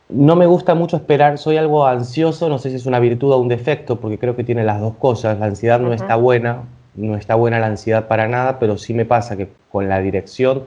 [0.08, 3.38] no me gusta mucho esperar, soy algo ansioso, no sé si es una virtud o
[3.38, 5.38] un defecto, porque creo que tiene las dos cosas.
[5.40, 6.62] La ansiedad no está buena,
[6.94, 10.64] no está buena la ansiedad para nada, pero sí me pasa que con la dirección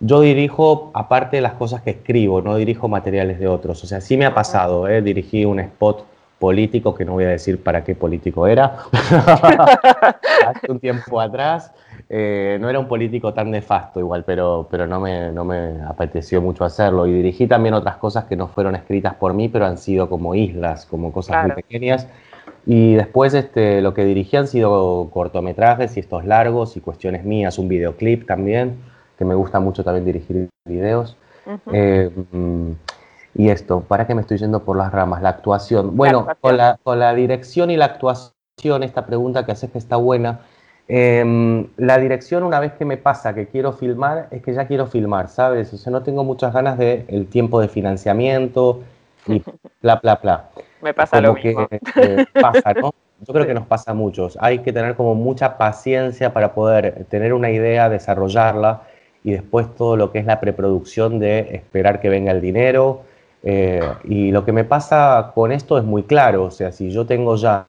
[0.00, 3.84] yo dirijo, aparte de las cosas que escribo, no dirijo materiales de otros.
[3.84, 5.00] O sea, sí me ha pasado, ¿eh?
[5.00, 6.04] dirigí un spot
[6.42, 8.78] político, que no voy a decir para qué político era,
[10.48, 11.70] hace un tiempo atrás.
[12.08, 16.42] Eh, no era un político tan nefasto igual, pero, pero no, me, no me apeteció
[16.42, 17.06] mucho hacerlo.
[17.06, 20.34] Y dirigí también otras cosas que no fueron escritas por mí, pero han sido como
[20.34, 22.08] islas, como cosas muy pequeñas.
[22.66, 27.56] Y después este, lo que dirigí han sido cortometrajes y estos largos y cuestiones mías,
[27.56, 28.78] un videoclip también,
[29.16, 31.16] que me gusta mucho también dirigir videos.
[31.72, 32.10] Eh,
[33.34, 35.22] y esto, ¿para qué me estoy yendo por las ramas?
[35.22, 35.96] La actuación.
[35.96, 39.96] Bueno, Con, la, con la dirección y la actuación, esta pregunta que haces que está
[39.96, 40.40] buena,
[40.88, 44.86] em, la dirección una vez que me pasa que quiero filmar, es que ya quiero
[44.86, 45.72] filmar, ¿sabes?
[45.72, 48.80] O sea, no tengo muchas ganas de el tiempo de financiamiento
[49.26, 49.42] y
[49.82, 50.50] bla, bla, bla.
[50.82, 51.68] Me pasa lo mismo.
[51.68, 52.92] Que, eh, pasa, ¿no?
[53.26, 54.36] Yo creo que nos pasa a muchos.
[54.40, 58.82] Hay que tener como mucha paciencia para poder tener una idea, desarrollarla
[59.22, 63.02] y después todo lo que es la preproducción de esperar que venga el dinero.
[63.42, 66.44] Eh, y lo que me pasa con esto es muy claro.
[66.44, 67.66] O sea, si yo tengo ya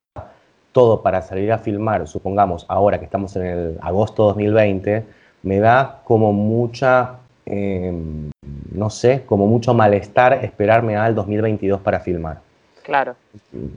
[0.72, 5.06] todo para salir a filmar, supongamos ahora que estamos en el agosto 2020,
[5.44, 8.32] me da como mucha, em,
[8.72, 12.40] no sé, como mucho malestar esperarme al 2022 para filmar.
[12.84, 13.16] Claro.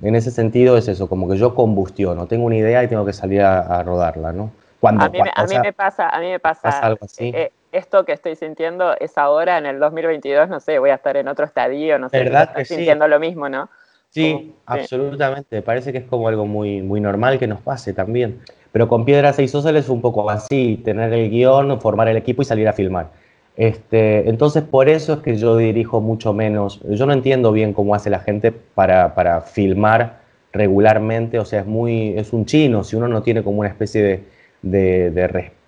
[0.02, 3.12] En ese sentido es eso, como que yo combustiono, tengo una idea y tengo que
[3.12, 4.50] salir a, rodarla, ¿no?
[4.80, 5.18] Cuando, a, mí,
[5.62, 7.32] me pasa, a mí me pasa, algo así.
[7.34, 11.16] Eh, esto que estoy sintiendo es ahora en el 2022, no sé, voy a estar
[11.16, 13.68] en otro estadio, no sé, ¿verdad estoy sintiendo lo mismo, ¿no?
[14.10, 18.40] Sí, absolutamente, parece que es como algo muy, muy normal que nos pase también.
[18.72, 22.42] Pero con Piedras y Social es un poco así, tener el guion, formar el equipo
[22.42, 23.08] y salir a filmar.
[23.56, 26.80] Este, entonces, por eso es que yo dirijo mucho menos.
[26.88, 30.18] Yo no entiendo bien cómo hace la gente para, para filmar
[30.52, 31.38] regularmente.
[31.38, 32.84] O sea, es, muy, es un chino.
[32.84, 34.24] Si uno no tiene como una especie de,
[34.60, 35.26] de, de,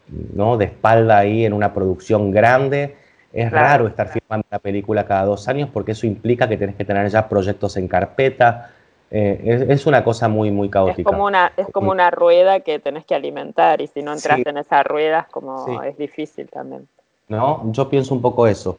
[0.09, 0.57] ¿no?
[0.57, 2.97] de espalda ahí en una producción grande,
[3.33, 6.85] es raro estar filmando una película cada dos años porque eso implica que tienes que
[6.85, 8.71] tener ya proyectos en carpeta.
[9.11, 11.01] Eh, es, una cosa muy, muy caótica.
[11.01, 14.41] Es como una, es como una rueda que tenés que alimentar y si no entras
[14.45, 16.87] en esa rueda es como es difícil también.
[17.29, 17.63] ¿no?
[17.73, 18.79] Yo pienso un poco eso.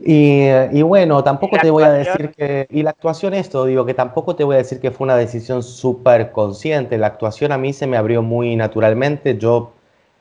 [0.00, 4.36] y, bueno, tampoco te voy a decir que, y la actuación esto, digo que tampoco
[4.36, 7.86] te voy a decir que fue una decisión súper consciente, la actuación a mí se
[7.86, 9.72] me abrió muy naturalmente, yo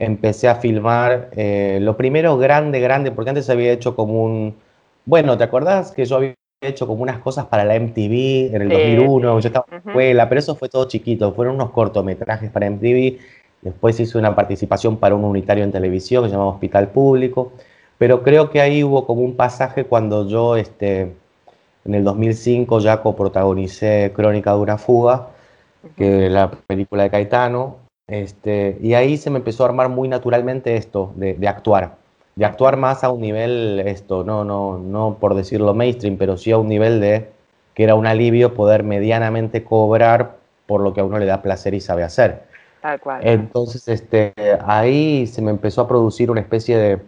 [0.06, 4.56] empecé a filmar, eh, lo primero grande, grande, porque antes había hecho como un,
[5.06, 8.70] bueno, ¿te acordás que yo había hecho como unas cosas para la MTV en el
[8.70, 12.68] 2001, yo estaba en la escuela, pero eso fue todo chiquito, fueron unos cortometrajes para
[12.68, 13.20] MTV
[13.64, 17.54] Después hice una participación para un unitario en televisión que se llama Hospital Público.
[17.98, 21.14] Pero creo que ahí hubo como un pasaje cuando yo, este,
[21.86, 25.30] en el 2005, ya coprotagonicé Crónica de una fuga,
[25.96, 27.78] que es la película de Caetano.
[28.08, 31.96] Este, y ahí se me empezó a armar muy naturalmente esto, de, de, actuar.
[32.36, 36.52] De actuar más a un nivel, esto, no, no, no por decirlo mainstream, pero sí
[36.52, 37.30] a un nivel de
[37.74, 40.38] que era un alivio poder medianamente cobrar
[40.68, 42.44] por lo que a uno le da placer y sabe hacer.
[43.22, 44.34] Entonces, este,
[44.66, 47.00] ahí se me empezó a producir una especie de,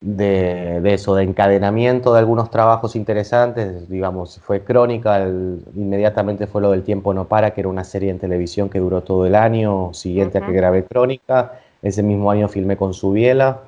[0.00, 3.88] de, eso, de encadenamiento de algunos trabajos interesantes.
[3.88, 5.26] Digamos, fue Crónica,
[5.74, 9.02] inmediatamente fue lo del Tiempo No Para, que era una serie en televisión que duró
[9.02, 11.60] todo el año siguiente a que grabé Crónica.
[11.82, 13.60] Ese mismo año filmé con Subiela.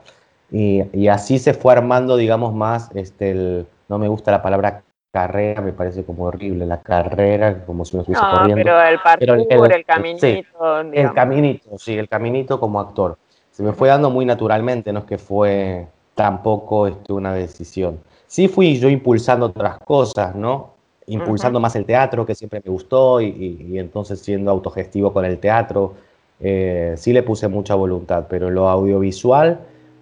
[0.50, 4.82] Y, y así se fue armando, digamos, más, este, el, no me gusta la palabra
[5.10, 8.62] carrera me parece como horrible, la carrera, como si nos estuviese no, corriendo.
[8.62, 10.26] Pero el parkour, el, caminito.
[10.26, 10.44] Sí,
[10.92, 13.18] el caminito, sí, el caminito como actor.
[13.50, 15.88] Se me fue dando muy naturalmente, no es que fue
[16.18, 18.00] tampoco este, una decisión.
[18.26, 20.70] Sí fui yo impulsando otras cosas, ¿no?
[21.06, 25.94] Impulsando más el teatro, que siempre me gustó, y, entonces siendo autogestivo con el teatro,
[26.40, 29.60] eh, sí le puse mucha voluntad, pero lo audiovisual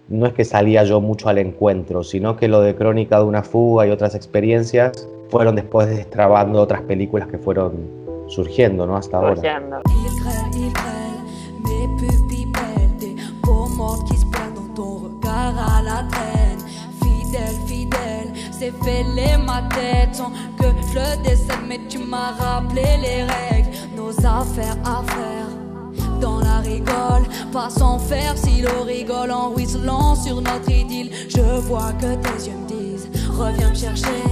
[0.09, 3.43] no es que salía yo mucho al encuentro, sino que lo de Crónica de una
[3.43, 7.73] fuga y otras experiencias fueron después destrabando otras películas que fueron
[8.27, 8.97] surgiendo, ¿no?
[8.97, 9.61] Hasta ahora.
[18.83, 24.09] Fait les ma tête sans que je décède Mais tu m'as rappelé les règles Nos
[24.25, 25.47] affaires à faire
[26.19, 27.23] dans la rigole.
[27.51, 31.11] Pas sans faire si l'eau rigole en ruisselant sur notre idylle.
[31.29, 34.23] Je vois que tes yeux me disent Reviens me chercher,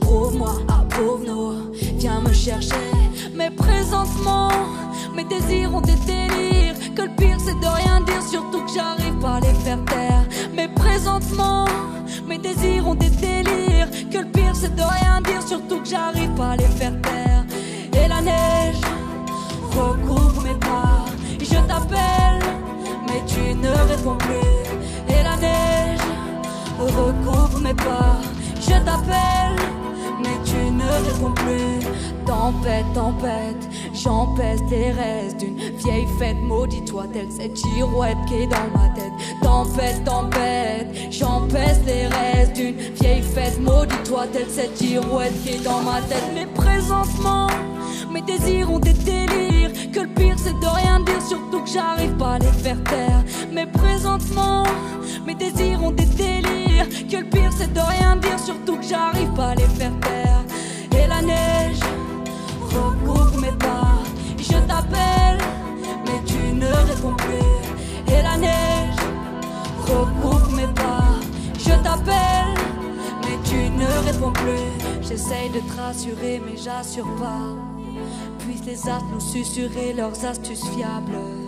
[0.00, 1.72] prouve-moi, approuve-nous.
[1.98, 2.90] Viens me chercher,
[3.34, 4.50] Mais présentement,
[5.14, 6.74] mes désirs ont des délires.
[6.94, 10.24] Que le pire c'est de rien dire, surtout que j'arrive pas à les faire taire.
[10.54, 11.66] Mais présentement,
[12.26, 13.65] mes désirs ont des délires.
[14.10, 17.44] Que le pire c'est de rien dire, surtout que j'arrive pas à les faire taire.
[17.92, 18.80] Et la neige
[19.70, 21.04] recouvre mes pas.
[21.40, 22.42] Je t'appelle,
[23.06, 25.14] mais tu ne réponds plus.
[25.14, 26.00] Et la neige
[26.78, 28.16] recouvre mes pas.
[28.60, 29.56] Je t'appelle,
[30.86, 31.86] ne plus.
[32.26, 36.36] Tempête, tempête, j'empêche les restes d'une vieille fête.
[36.42, 39.12] Maudis-toi telle cette girouette qui est dans ma tête.
[39.42, 43.60] Tempête, tempête, j'empêche les restes d'une vieille fête.
[43.60, 46.24] Maudis-toi telle cette girouette qui est dans ma tête.
[46.34, 47.46] Mais présentement,
[48.12, 49.70] mes désirs ont des délires.
[49.92, 53.22] Que le pire c'est de rien dire, surtout que j'arrive pas à les faire taire.
[53.52, 54.64] Mais présentement,
[55.24, 56.88] mes désirs ont des délires.
[57.08, 60.45] Que le pire c'est de rien dire, surtout que j'arrive pas à les faire taire.
[61.16, 61.80] La neige
[62.60, 64.02] recouvre mes pas.
[64.38, 65.38] Je t'appelle,
[66.04, 68.12] mais tu ne réponds plus.
[68.12, 69.00] Et la neige
[69.80, 71.14] recouvre mes pas.
[71.58, 72.54] Je t'appelle,
[73.22, 75.08] mais tu ne réponds plus.
[75.08, 77.48] J'essaye de te rassurer, mais j'assure pas.
[78.40, 81.45] Puissent les astres nous susurrer leurs astuces fiables.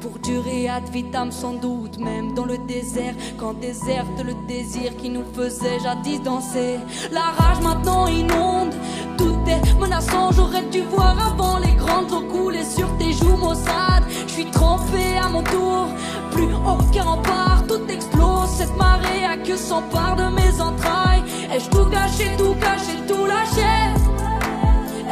[0.00, 5.10] Pour durer ad vitam sans doute, même dans le désert, quand déserte le désir qui
[5.10, 6.78] nous faisait jadis danser.
[7.10, 8.74] La rage maintenant inonde,
[9.16, 10.30] tout est menaçant.
[10.32, 14.04] J'aurais dû voir avant les grandes eaux couler sur tes joues maussades.
[14.28, 15.88] Je suis trempé à mon tour,
[16.30, 18.50] plus aucun rempart, tout explose.
[18.56, 21.24] Cette marée a que s'empare de mes entrailles.
[21.52, 23.74] Ai-je tout gâché, tout caché, tout lâché?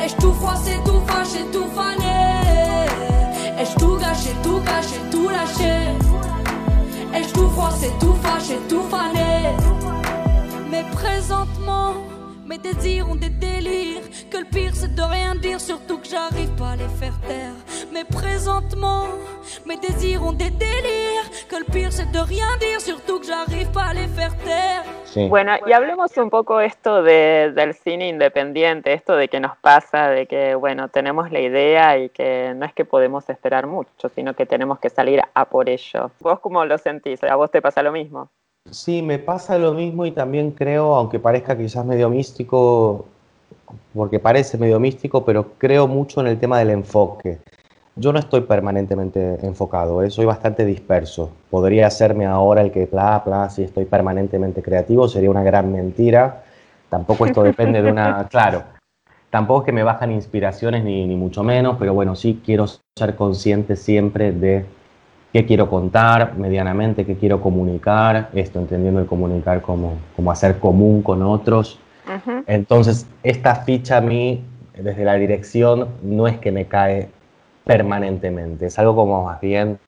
[0.01, 2.27] Ai-je tout froissé, tout fâché, tout fané?
[3.59, 5.75] Ai-je tout gâché, tout caché, tout lâché?
[7.15, 9.57] Ai-je tout froissé, tout fâché, tout fané?
[10.71, 11.95] Mais présentement,
[12.47, 14.03] mes désirs ont des délires.
[14.31, 17.55] Que le pire c'est de rien dire, surtout que j'arrive pas à les faire taire.
[17.93, 19.07] Mais présentement,
[19.67, 21.29] mes désirs ont des délires.
[21.49, 24.85] Que le pire c'est de rien dire, surtout que j'arrive pas à les faire taire.
[25.05, 25.29] Sí.
[25.29, 30.11] Bueno, y hablemos un poco esto de, del cine independiente, esto de que nos pasa,
[30.11, 34.35] de que, bueno, tenemos la idea y que no es que podemos esperar mucho, sino
[34.35, 36.11] que tenemos que salir a por ello.
[36.21, 37.23] ¿Vos cómo lo sentís?
[37.25, 38.31] ¿A vos te pasa lo mismo?
[38.71, 43.07] Sí, me pasa lo mismo y también creo, aunque parezca quizás medio místico,
[43.95, 47.39] porque parece medio místico, pero creo mucho en el tema del enfoque.
[47.95, 50.11] Yo no estoy permanentemente enfocado, ¿eh?
[50.11, 51.31] soy bastante disperso.
[51.51, 56.45] Podría hacerme ahora el que, bla, bla, si estoy permanentemente creativo, sería una gran mentira.
[56.91, 58.65] Tampoco esto depende de una, claro,
[59.31, 63.17] tampoco es que me bajan inspiraciones ni, ni mucho menos, pero bueno, sí quiero ser
[63.17, 64.67] consciente siempre de
[65.37, 71.03] qué quiero contar medianamente, qué quiero comunicar, esto entendiendo el comunicar como, como hacer común
[71.03, 71.79] con otros.
[72.07, 72.43] Ujú.
[72.47, 74.43] Entonces, esta ficha a mí,
[74.75, 77.11] desde la dirección, no es que me cae
[77.65, 79.79] permanentemente, es algo como más bien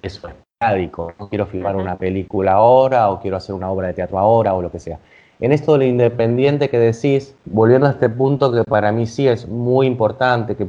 [0.00, 1.12] eso, esporádico.
[1.18, 4.62] No quiero filmar una película ahora o quiero hacer una obra de teatro ahora o
[4.62, 4.98] lo que sea.
[5.40, 9.28] En esto de lo independiente que decís, volviendo a este punto que para mí sí
[9.28, 10.68] es muy importante, que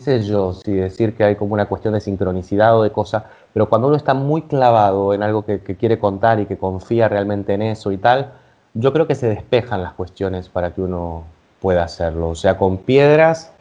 [0.00, 3.24] qué sé yo, si decir que hay como una cuestión de sincronicidad o de cosas,
[3.52, 7.08] pero cuando uno está muy clavado en algo que, que quiere contar y que confía
[7.08, 8.32] realmente en eso y tal,
[8.72, 11.24] yo creo que se despejan las cuestiones para que uno
[11.60, 12.30] pueda hacerlo.
[12.30, 13.52] O sea, con piedras,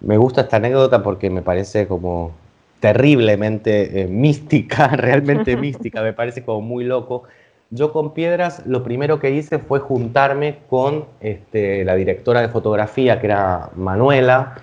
[0.00, 2.32] me gusta esta anécdota porque me parece como
[2.80, 7.24] terriblemente eh, mística, realmente mística, me parece como muy loco.
[7.70, 13.20] Yo con piedras lo primero que hice fue juntarme con este, la directora de fotografía,
[13.20, 14.54] que era Manuela.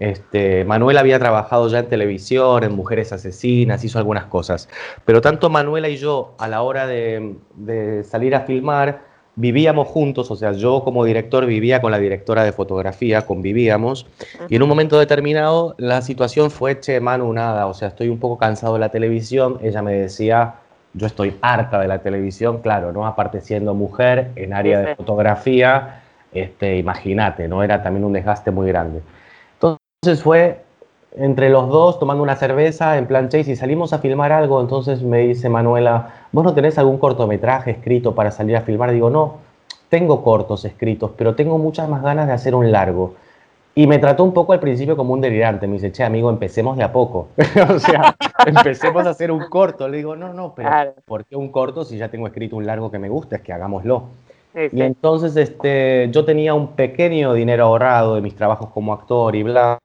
[0.00, 4.68] Este, Manuela había trabajado ya en televisión, en Mujeres Asesinas, hizo algunas cosas.
[5.04, 9.02] Pero tanto Manuela y yo, a la hora de, de salir a filmar,
[9.36, 14.06] vivíamos juntos, o sea, yo como director vivía con la directora de fotografía, convivíamos,
[14.48, 18.18] y en un momento determinado la situación fue, che, Manu, nada, o sea, estoy un
[18.18, 20.54] poco cansado de la televisión, ella me decía,
[20.94, 23.06] yo estoy harta de la televisión, claro, ¿no?
[23.06, 27.62] Aparte siendo mujer en área de fotografía, este, imagínate, ¿no?
[27.62, 29.00] Era también un desgaste muy grande.
[30.02, 30.62] Entonces fue
[31.14, 35.02] entre los dos tomando una cerveza en plan, che, si salimos a filmar algo, entonces
[35.02, 38.92] me dice Manuela, ¿vos no tenés algún cortometraje escrito para salir a filmar?
[38.92, 39.34] Digo, no,
[39.90, 43.12] tengo cortos escritos, pero tengo muchas más ganas de hacer un largo.
[43.74, 45.66] Y me trató un poco al principio como un delirante.
[45.66, 47.28] Me dice, che, amigo, empecemos de a poco.
[47.68, 49.86] o sea, empecemos a hacer un corto.
[49.86, 50.94] Le digo, no, no, pero Claro.
[51.04, 53.36] ¿por qué un corto si ya tengo escrito un largo que me gusta?
[53.36, 54.04] Es que hagámoslo.
[54.54, 59.36] Sí, Y entonces este, yo tenía un pequeño dinero ahorrado de mis trabajos como actor
[59.36, 59.78] y bla.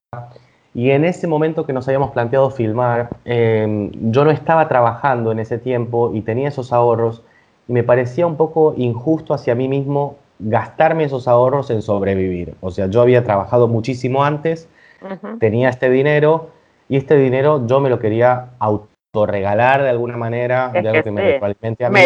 [0.73, 5.39] Y en ese momento que nos habíamos planteado filmar, eh, yo no estaba trabajando en
[5.39, 7.23] ese tiempo y tenía esos ahorros
[7.67, 12.55] y me parecía un poco injusto hacia mí mismo gastarme esos ahorros en sobrevivir.
[12.61, 14.67] O sea, yo había trabajado muchísimo antes,
[15.39, 16.49] tenía este dinero
[16.89, 18.49] y este dinero yo me lo quería
[19.15, 21.99] autorregalar de alguna manera, de algo que, me retroalimente a mí.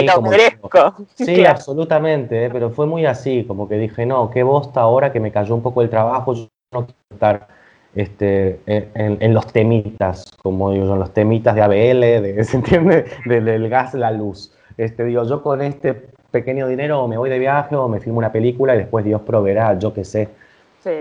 [1.16, 2.50] Sí, absolutamente, ¿eh?
[2.52, 5.62] pero fue muy así, como que dije, no, qué bosta ahora que me cayó un
[5.62, 7.48] poco el trabajo, yo no quiero estar
[7.96, 13.06] este, en, los temitas, como digo yo, en los temitas de ABL, de, ¿se entiende?
[13.26, 14.54] Del, gas, la luz.
[14.78, 18.32] Este, digo, yo con este pequeño dinero me voy de viaje o me filmo una
[18.32, 20.30] película y después Dios proveerá, yo qué sé.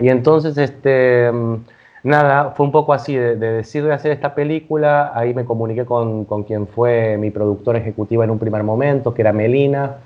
[0.00, 1.56] Y entonces, este, mm,
[2.02, 6.24] nada, fue un poco así, de, decir de hacer esta película, ahí me comuniqué con,
[6.24, 9.96] con, quien fue mi productora ejecutiva en un primer momento, que era Melina,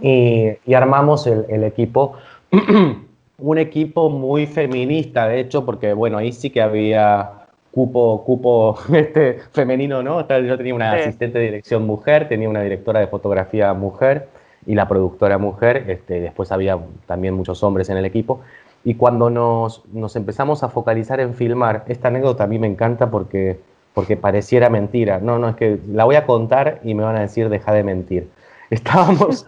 [0.00, 2.14] y, y, armamos el, el equipo.
[3.38, 7.36] un equipo muy feminista, de hecho, porque bueno, ahí sí que había
[7.76, 10.26] cupo, cupo este, femenino, ¿no?
[10.26, 14.28] Yo tenía una asistente de dirección mujer, tenía una directora de fotografía mujer
[14.66, 18.40] y la productora mujer, este, después había también muchos hombres en el equipo.
[18.86, 23.10] Y cuando nos, nos, empezamos a focalizar en filmar, esta anécdota a mí me encanta
[23.10, 23.58] porque,
[23.94, 25.18] porque pareciera mentira.
[25.18, 27.82] No, no, es que la voy a contar y me van a decir deja de
[27.82, 28.30] mentir.
[28.70, 29.44] Estábamos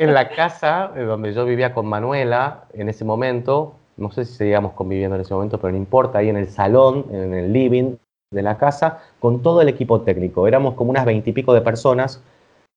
[0.00, 4.34] en la casa eh, donde yo vivía con Manuela en ese momento, no sé si
[4.34, 7.94] seguíamos conviviendo en ese momento, pero no importa, ahí en el salón, en el living
[8.32, 10.48] de la casa, con todo el equipo técnico.
[10.48, 12.20] Éramos como unas veintipico de personas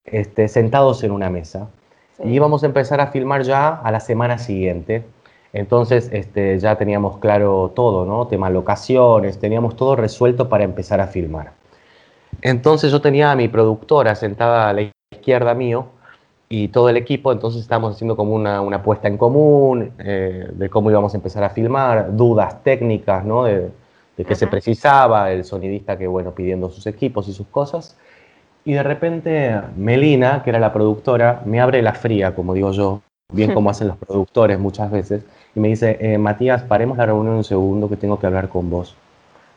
[0.04, 1.68] este, sentados en una mesa.
[2.24, 5.04] Y íbamos a empezar a filmar ya a la semana siguiente.
[5.56, 8.28] Entonces este, ya teníamos claro todo, ¿no?
[8.28, 11.54] Tema locaciones, teníamos todo resuelto para empezar a filmar.
[12.42, 15.86] Entonces yo tenía a mi productora sentada a la izquierda mío
[16.50, 20.70] y todo el equipo, entonces estábamos haciendo como una, una puesta en común eh, de
[20.70, 23.46] cómo íbamos a empezar a filmar, dudas técnicas, ¿no?
[23.46, 23.72] De,
[24.18, 27.98] de qué se precisaba, el sonidista que, bueno, pidiendo sus equipos y sus cosas.
[28.66, 33.02] Y de repente Melina, que era la productora, me abre la fría, como digo yo,
[33.32, 35.26] bien como hacen los productores muchas veces,
[35.56, 38.70] y me dice, eh, Matías, paremos la reunión un segundo que tengo que hablar con
[38.70, 38.96] vos.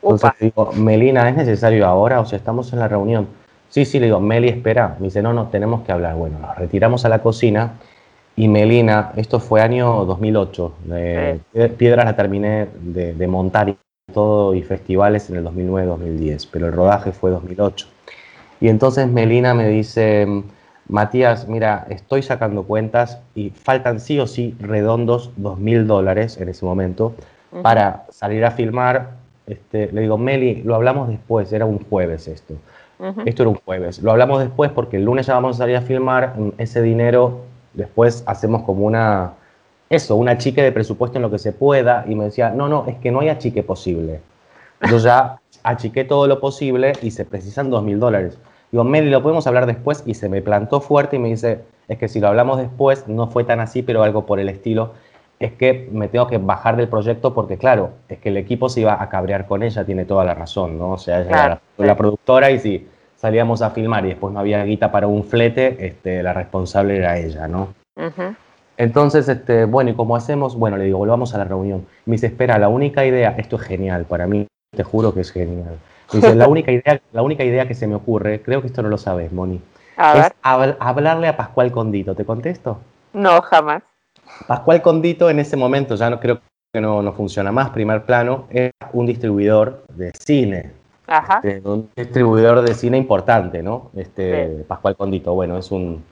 [0.01, 2.21] Entonces digo, Melina, ¿es necesario ahora?
[2.21, 3.27] O sea, estamos en la reunión.
[3.69, 4.97] Sí, sí, le digo, Meli, espera.
[5.01, 6.15] Me dice, no, no, tenemos que hablar.
[6.15, 7.73] Bueno, nos retiramos a la cocina
[8.37, 10.73] y Melina, esto fue año 2008.
[11.77, 13.77] Piedras la terminé de, montar y
[14.13, 17.89] todo y festivales en el 2009-2010, pero el rodaje fue 2008.
[18.61, 20.45] Y entonces Melina me dice,
[20.89, 26.65] Matías, mira, estoy sacando cuentas y faltan sí o sí redondos 2.000 dólares en ese
[26.65, 27.15] momento
[27.63, 29.11] para salir a filmar.
[29.47, 32.55] Este, le digo, Meli, lo hablamos después, era un jueves esto.
[33.25, 34.03] Esto era un jueves.
[34.03, 36.35] Lo hablamos después porque el lunes ya vamos a salir a filmar.
[36.37, 37.43] Mm, ese dinero
[37.75, 39.35] después hacemos como una,
[39.89, 42.05] eso, una chique de presupuesto en lo que se pueda.
[42.09, 44.21] Y me decía, no, no, es que no hay achique posible.
[44.91, 48.37] Yo ya achiqué todo lo posible y se precisan dos mil dólares.
[48.71, 50.03] Digo, Meli, lo podemos hablar después.
[50.07, 53.29] Y se me plantó fuerte y me dice, es que si lo hablamos después, no
[53.29, 54.93] fue tan así, pero algo por el estilo.
[55.39, 58.81] Es que me tengo que bajar del proyecto porque, claro, es que el equipo se
[58.81, 60.91] iba a cabrear con ella, tiene toda la razón, ¿no?
[60.93, 64.65] O sea, ella era la, productora y si salíamos a filmar y después no había
[64.65, 67.69] guita para un flete, este, la responsable era ella, ¿no?
[68.77, 70.57] Entonces, este, bueno, ¿y cómo hacemos?
[70.57, 71.87] Bueno, le digo, volvamos a la reunión.
[72.07, 74.47] Me dice, espera, la única idea, esto es genial, para mí,
[74.77, 75.79] te juro que es genial.
[76.13, 78.89] Dice, la única idea, la única idea que se me ocurre, creo que esto no
[78.89, 79.61] lo sabes, Moni,
[79.97, 82.15] es hablarle a Pascual Condito.
[82.15, 82.79] ¿Te contesto?
[83.13, 83.83] No, jamás.
[84.47, 86.41] Pascual Condito en ese momento, ya no creo
[86.73, 90.73] que no, no funciona más, primer plano, es un distribuidor de cine,
[91.09, 93.91] este, un distribuidor de cine importante, ¿no?
[93.97, 96.05] Este, Pascual Condito, bueno, es un,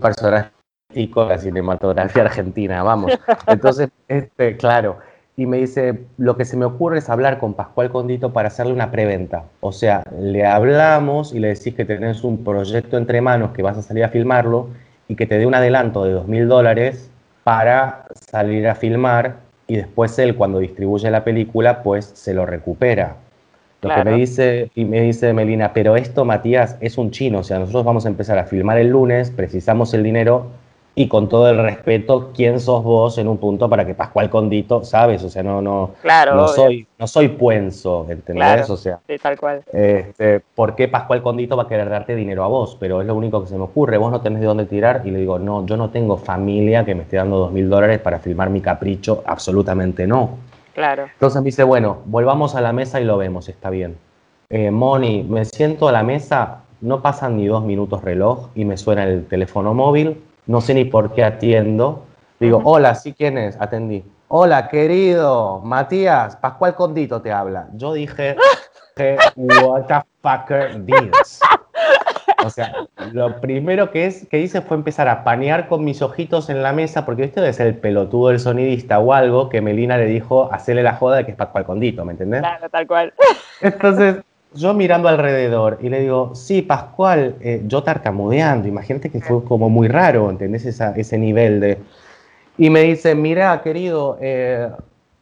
[0.00, 0.50] personaje
[0.90, 3.12] de la cinematografía argentina, vamos.
[3.46, 4.98] Entonces, este, claro,
[5.36, 8.72] y me dice, lo que se me ocurre es hablar con Pascual Condito para hacerle
[8.72, 9.44] una preventa.
[9.60, 13.76] O sea, le hablamos y le decís que tenés un proyecto entre manos, que vas
[13.76, 14.68] a salir a filmarlo
[15.08, 17.10] y que te dé un adelanto de dos mil dólares
[17.44, 19.36] para salir a filmar
[19.68, 23.16] y después él cuando distribuye la película pues se lo recupera.
[23.82, 27.40] Lo que me dice, y me dice Melina, pero esto, Matías, es un chino.
[27.40, 30.46] O sea, nosotros vamos a empezar a filmar el lunes, precisamos el dinero
[30.98, 34.82] y con todo el respeto, ¿quién sos vos en un punto para que Pascual Condito,
[34.82, 35.22] sabes?
[35.22, 38.70] O sea, no, no, no soy, no soy puenzo, ¿entendés?
[38.70, 39.62] o sea, sí, tal cual.
[39.70, 42.78] Este, ¿por qué Pascual Condito va a querer darte dinero a vos?
[42.80, 45.10] Pero es lo único que se me ocurre, vos no tenés de dónde tirar y
[45.10, 48.18] le digo, no, yo no tengo familia que me esté dando dos mil dólares para
[48.18, 50.38] filmar mi capricho, absolutamente no.
[50.72, 51.08] Claro.
[51.12, 53.98] Entonces me dice, bueno, volvamos a la mesa y lo vemos, está bien.
[54.48, 58.78] Eh, Moni, me siento a la mesa, no pasan ni dos minutos reloj y me
[58.78, 62.04] suena el teléfono móvil, no sé ni por qué atiendo.
[62.38, 63.60] Digo, hola, ¿sí quién es?
[63.60, 64.04] Atendí.
[64.28, 67.68] Hola, querido Matías, Pascual Condito te habla.
[67.74, 68.36] Yo dije,
[69.36, 71.40] what the fucker this?
[72.44, 72.72] O sea,
[73.12, 76.72] lo primero que, es, que hice fue empezar a panear con mis ojitos en la
[76.72, 80.52] mesa, porque este debe ser el pelotudo del sonidista o algo, que Melina le dijo
[80.52, 82.40] hacerle la joda de que es Pascual Condito, ¿me entendés?
[82.40, 83.14] Claro, tal cual.
[83.60, 84.16] Entonces,
[84.54, 89.68] yo mirando alrededor y le digo, sí, Pascual, eh, yo tartamudeando, imagínate que fue como
[89.68, 90.66] muy raro, ¿entendés?
[90.66, 91.78] Esa, ese nivel de...
[92.58, 94.70] Y me dice, mira, querido, eh,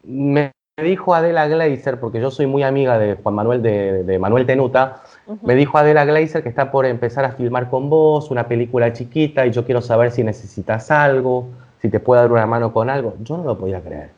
[0.05, 0.53] me
[0.83, 5.03] dijo Adela Gleiser, porque yo soy muy amiga de Juan Manuel, de, Manuel Tenuta,
[5.43, 9.47] me dijo Adela Gleiser que está por empezar a filmar con vos una película chiquita
[9.47, 11.49] y yo quiero saber si necesitas algo,
[11.81, 13.15] si te puedo dar una mano con algo.
[13.21, 14.11] Yo no lo podía creer.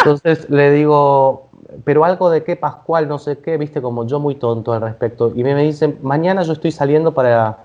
[0.00, 1.47] Entonces le digo,
[1.84, 5.32] pero algo de qué Pascual, no sé qué, viste, como yo muy tonto al respecto.
[5.34, 7.58] Y me, dicen, mañana yo estoy saliendo para,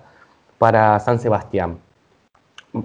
[0.57, 1.77] para San Sebastián.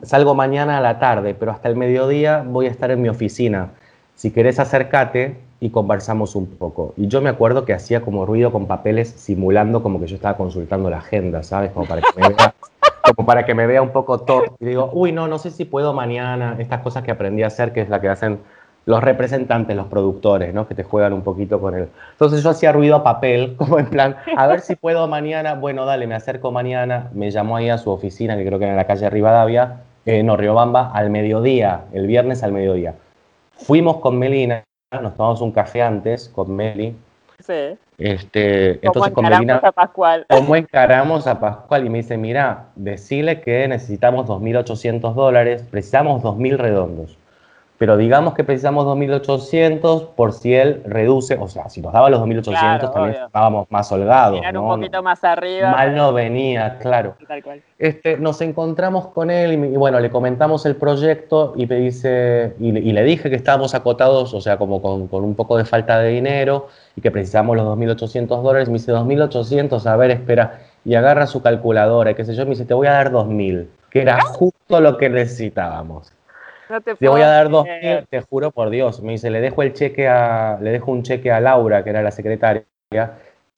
[0.02, 3.70] Salgo mañana a la tarde, pero hasta el mediodía voy a estar en mi oficina.
[4.14, 6.94] Si querés acércate y conversamos un poco.
[6.96, 10.36] Y yo me acuerdo que hacía como ruido con papeles simulando como que yo estaba
[10.36, 11.72] consultando la agenda, ¿sabes?
[11.72, 12.54] Como para que me vea,
[13.16, 14.56] como para que me vea un poco todo.
[14.60, 16.56] Y digo, uy, no, no sé si puedo mañana.
[16.58, 18.38] Estas cosas que aprendí a hacer, que es la que hacen
[18.88, 20.66] los representantes, los productores, ¿no?
[20.66, 21.90] Que te juegan un poquito con él.
[22.12, 25.52] Entonces yo hacía ruido a papel, como en plan, a ver si puedo mañana.
[25.52, 27.10] Bueno, dale, me acerco mañana.
[27.12, 30.22] Me llamó ahí a su oficina, que creo que era en la calle Rivadavia, eh,
[30.22, 32.94] no, Riobamba, al mediodía, el viernes al mediodía.
[33.52, 36.96] Fuimos con Melina, nos tomamos un café antes con Meli.
[37.40, 37.76] Sí.
[37.98, 40.24] Este, entonces con Melina, a Pascual?
[40.30, 41.84] ¿cómo encaramos a Pascual?
[41.84, 47.17] Y me dice, mira, decirle que necesitamos 2.800 dólares, precisamos 2.000 redondos
[47.78, 52.20] pero digamos que precisamos 2.800 por si él reduce, o sea, si nos daba los
[52.20, 53.26] 2.800 Claro, también obvio.
[53.26, 54.38] estábamos más holgados.
[54.38, 54.62] Mirar ¿no?
[54.62, 55.70] un poquito más arriba.
[55.70, 57.14] Mal no venía, claro.
[57.26, 57.62] Tal cual.
[57.78, 62.54] Este, nos encontramos con él y, y bueno, le comentamos el proyecto y me dice,
[62.58, 65.56] y, le- y le dije que estábamos acotados, o sea, como con, con un poco
[65.56, 66.66] de falta de dinero
[66.96, 68.68] y que precisamos los 2.800 dólares.
[68.68, 70.60] Me dice, 2.800, a ver, espera.
[70.84, 73.66] Y agarra su calculadora, y qué sé yo, me dice, te voy a dar 2.000,
[73.90, 76.12] que era justo lo que necesitábamos.
[76.68, 78.06] No te Te voy a dar 2.000, creer.
[78.10, 79.02] te juro por Dios.
[79.02, 82.02] Me dice, le dejo el cheque a, le dejo un cheque a Laura, que era
[82.02, 82.64] la secretaria.
[82.90, 83.08] El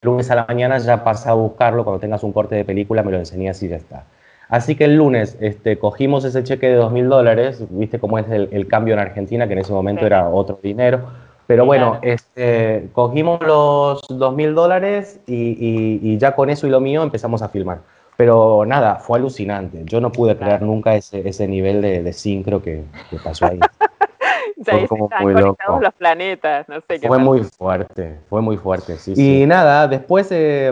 [0.01, 3.11] lunes a la mañana ya pasa a buscarlo, cuando tengas un corte de película me
[3.11, 4.03] lo enseñas y ya está.
[4.49, 8.49] Así que el lunes este, cogimos ese cheque de 2.000 dólares, viste cómo es el,
[8.51, 10.05] el cambio en Argentina, que en ese momento Sí.
[10.07, 10.99] era otro dinero.
[11.47, 12.13] Pero bueno, claro.
[12.13, 17.41] este, cogimos los 2.000 dólares y, y- y ya con eso y lo mío empezamos
[17.41, 17.79] a filmar.
[18.21, 19.81] Pero nada, fue alucinante.
[19.85, 20.67] Yo no pude creer Claro.
[20.67, 23.59] nunca ese, ese nivel de, de sincro que, que pasó ahí.
[24.67, 25.79] Ahí se como están muy loco.
[25.81, 27.23] los planetas, no sé qué Fue pasa.
[27.29, 29.13] muy fuerte, fue muy fuerte, sí.
[29.17, 30.71] Y nada, después, eh,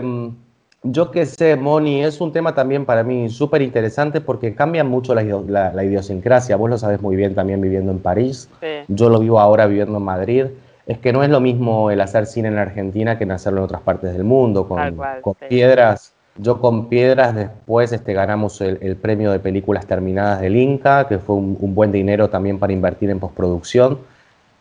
[0.84, 5.12] yo qué sé, Moni, es un tema también para mí súper interesante porque cambia mucho
[5.12, 6.54] la, la- la idiosincrasia.
[6.54, 8.48] Vos lo sabés muy bien también viviendo en París.
[8.60, 8.84] Sí.
[8.86, 10.44] Yo lo vivo ahora viviendo en Madrid.
[10.86, 13.64] Es que no es lo mismo el hacer cine en Argentina que en hacerlo en
[13.64, 14.68] otras partes del mundo.
[14.68, 15.46] Con, Tal cual, con sí.
[15.48, 16.14] piedras.
[16.40, 21.36] Yo con piedras después este, ganamos el, premio de películas terminadas del Inca, que fue
[21.36, 23.98] un, un buen dinero también para invertir en postproducción.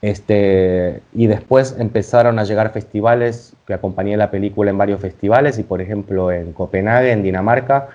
[0.02, 5.64] Este, y después empezaron a llegar festivales, que acompañé la película en varios festivales, y
[5.64, 7.90] por ejemplo en Copenhague, en Dinamarca,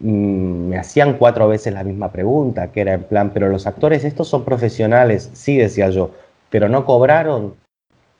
[0.00, 4.04] mm, me hacían cuatro veces la misma pregunta, que era en plan, pero los actores
[4.04, 6.10] estos son profesionales, sí decía yo,
[6.50, 7.54] pero no cobraron.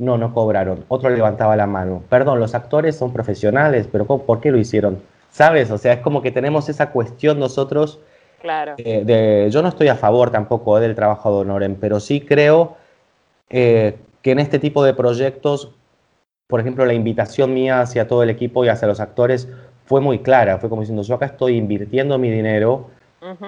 [0.00, 0.84] No, no cobraron.
[0.88, 2.02] Otro levantaba la mano.
[2.08, 4.98] Perdón, los actores son profesionales, pero ¿cómo- ¿por qué lo hicieron?
[5.30, 5.70] ¿Sabes?
[5.70, 8.00] O sea, es como que tenemos esa cuestión nosotros
[8.40, 8.74] Claro.
[8.78, 12.22] eh, de- yo no estoy a favor tampoco eh, del trabajo de Honoren, pero sí
[12.22, 12.76] creo
[13.50, 15.70] eh, que en este tipo de proyectos,
[16.46, 19.48] por ejemplo, la invitación mía hacia todo el equipo y hacia los actores
[19.84, 20.56] fue muy clara.
[20.58, 22.86] Fue como diciendo, yo acá estoy invirtiendo mi dinero,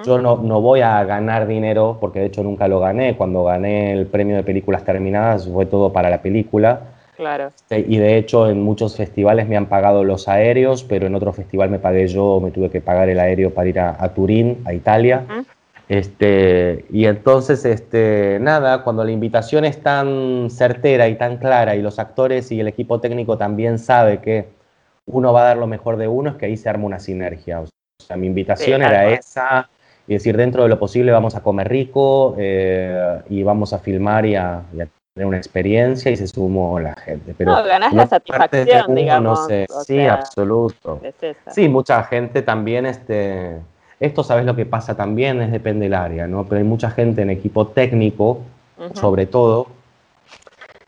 [0.05, 3.15] Yo no, no voy a ganar dinero, porque de hecho nunca lo gané.
[3.15, 6.81] Cuando gané el premio de películas terminadas fue todo para la película.
[7.15, 7.47] Claro.
[7.47, 11.33] Este, Y de hecho en muchos festivales me han pagado los aéreos, pero en otro
[11.33, 14.61] festival me pagué yo, me tuve que pagar el aéreo para ir a, a Turín,
[14.65, 15.23] a Italia.
[15.89, 21.81] Este, y entonces, este, nada, cuando la invitación es tan certera y tan clara y
[21.81, 24.47] los actores y el equipo técnico también sabe que
[25.05, 27.61] uno va a dar lo mejor de uno, es que ahí se arma una sinergia.
[27.61, 27.65] O
[27.99, 29.69] sea, mi invitación Sí, era esa,
[30.07, 34.25] y decir, dentro de lo posible vamos a comer rico eh, y vamos a filmar
[34.25, 37.33] y a, y a tener una experiencia y se sumó la gente.
[37.37, 39.39] Pero No, ganás la satisfacción, digamos.
[39.41, 40.99] No sé, o sí, sea, absoluto.
[41.03, 41.37] es.
[41.51, 43.59] Sí, mucha gente también, este,
[43.99, 46.43] esto sabes lo que pasa también, es depende del área, ¿no?
[46.45, 48.39] Pero hay mucha gente en equipo técnico,
[48.95, 49.67] sobre todo,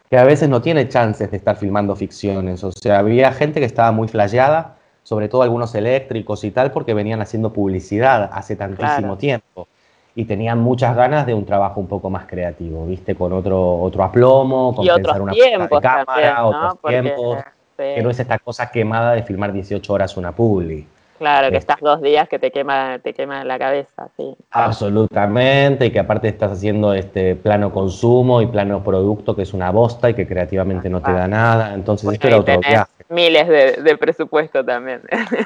[0.09, 2.63] que a veces no tiene chances de estar filmando ficciones.
[2.63, 4.75] O sea, había gente que estaba muy flasheada,
[5.05, 9.17] sobre todo algunos eléctricos y tal, porque venían haciendo publicidad hace tantísimo Claro.
[9.17, 9.67] tiempo.
[10.15, 13.13] Y tenían muchas ganas de un trabajo un poco más creativo, ¿viste?
[13.13, 17.37] Con otro, otro aplomo, con Y pensar una de cámara, otros Porque, tiempos
[17.77, 17.83] sí.
[17.95, 20.87] que no es esta cosa quemada de filmar 18 horas una publi.
[21.19, 24.35] Claro, que estás dos días que te quema, te quema la cabeza, sí.
[24.51, 29.69] Absolutamente, y que aparte estás haciendo este plano consumo y plano producto, que es una
[29.69, 31.73] bosta y que creativamente no te da nada.
[31.73, 32.94] Entonces, esto era otro viaje.
[33.09, 35.01] Miles de, de presupuesto también.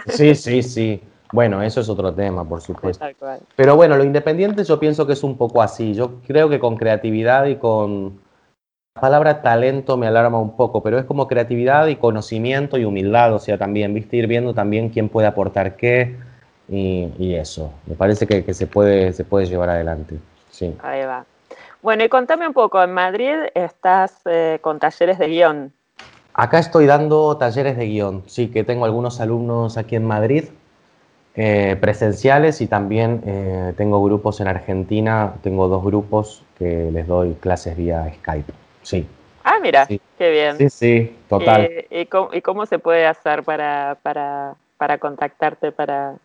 [0.07, 1.01] Sí, sí, sí.
[1.31, 3.05] Bueno, eso es otro tema, por supuesto.
[3.55, 5.93] Pero bueno, lo independiente yo pienso que es un poco así.
[5.93, 8.19] Yo creo que con creatividad y con...
[8.95, 13.33] La palabra talento me alarma un poco, pero es como creatividad y conocimiento y humildad,
[13.33, 16.17] o sea, también, viste, ir viendo también quién puede aportar qué
[16.67, 17.71] y, eso.
[17.85, 20.17] Me parece que, se, puede, se puede llevar adelante.
[20.49, 20.75] Sí.
[20.81, 21.25] Ahí va.
[21.81, 25.73] Bueno, y contame un poco, en Madrid estás eh, con talleres de guion.
[26.33, 30.45] Acá estoy dando talleres de guion, sí, que tengo algunos alumnos aquí en Madrid
[31.35, 37.33] eh, presenciales y también eh, tengo grupos en Argentina, tengo dos grupos que les doy
[37.35, 38.51] clases vía Skype.
[38.81, 39.07] Sí.
[39.43, 40.57] Ah, mira, qué bien.
[40.57, 41.61] Sí, sí, total.
[41.61, 41.87] Eh,
[42.31, 46.15] ¿y, cómo, se puede hacer para, para, para contactarte, para,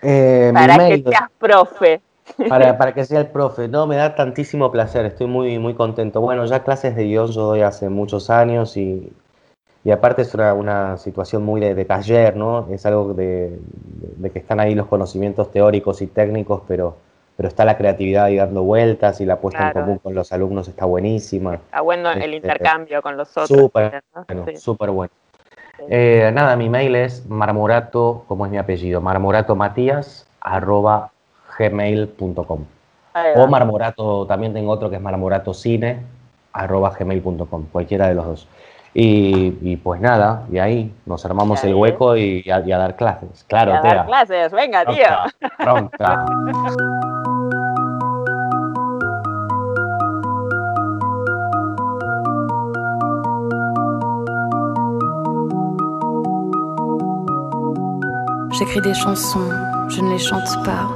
[0.00, 2.00] para que seas profe?
[2.48, 3.66] Para, para, que sea el profe.
[3.66, 6.20] No, me da tantísimo placer, estoy muy, muy contento.
[6.20, 9.12] Bueno, ya clases de guion yo doy hace muchos años y
[9.82, 12.68] y aparte es una, situación muy de, taller, ¿no?
[12.70, 13.58] Es algo de,
[14.32, 16.96] que están ahí los conocimientos teóricos y técnicos, pero,
[17.36, 20.68] pero está la creatividad ahí dando vueltas y la puesta en común con los alumnos
[20.68, 21.54] está buenísima.
[21.54, 23.48] Está bueno el este, intercambio con los otros.
[23.48, 25.12] Súper bueno, súper bueno.
[25.88, 31.10] Eh, nada, mi mail es marmorato, como es mi apellido, marmoratomatías arroba
[31.58, 32.64] gmail.com.
[33.36, 36.00] O marmorato, también tengo otro que es marmoratocine
[36.52, 38.48] arroba gmail.com, cualquiera de los dos.
[38.92, 43.44] Y, pues nada, y ahí nos armamos el hueco y, a, dar clases.
[43.48, 45.04] Claro, a dar clases, venga, tío.
[45.58, 46.26] Pronta.
[58.58, 59.48] J'écris des chansons,
[59.88, 60.90] je ne les chante pas.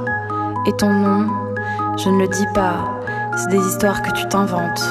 [0.67, 1.27] Et ton nom,
[1.97, 2.99] je ne le dis pas.
[3.37, 4.83] C'est des histoires que tu t'inventes.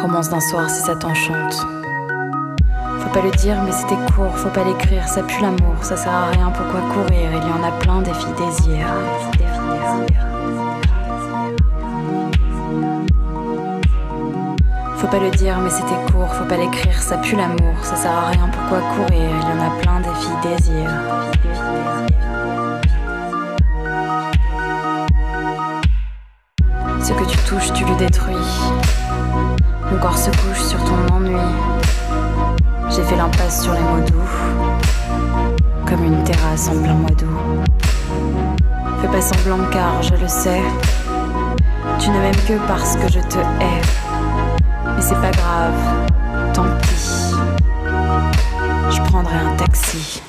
[0.00, 1.66] Romance d'un soir si ça t'enchante.
[3.00, 6.12] Faut pas le dire, mais c'était court, faut pas l'écrire, ça pue l'amour, ça sert
[6.12, 7.30] à rien, pourquoi courir?
[7.32, 8.86] Il y en a plein des filles désir.
[14.96, 18.12] Faut pas le dire, mais c'était court, faut pas l'écrire, ça pue l'amour, ça sert
[18.12, 19.30] à rien, pourquoi courir?
[19.42, 20.90] Il y en a plein des filles désir.
[27.02, 28.36] Ce que tu touches, tu le détruis.
[29.90, 31.40] Mon corps se couche sur ton ennui.
[32.90, 34.28] J'ai fait l'impasse sur les mots doux,
[35.86, 37.72] comme une terrasse en plein mois d'août.
[39.00, 40.62] Fais pas semblant car je le sais,
[41.98, 43.82] tu ne m'aimes que parce que je te hais.
[44.94, 47.34] Mais c'est pas grave, tant pis.
[48.90, 50.22] Je prendrai un taxi.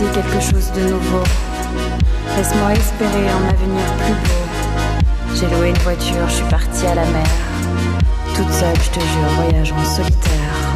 [0.00, 1.22] Quelque chose de nouveau.
[2.34, 5.34] Laisse-moi espérer un avenir plus beau.
[5.34, 7.26] J'ai loué une voiture, je suis partie à la mer.
[8.34, 10.70] Toute seule, je te jure, voyage en solitaire.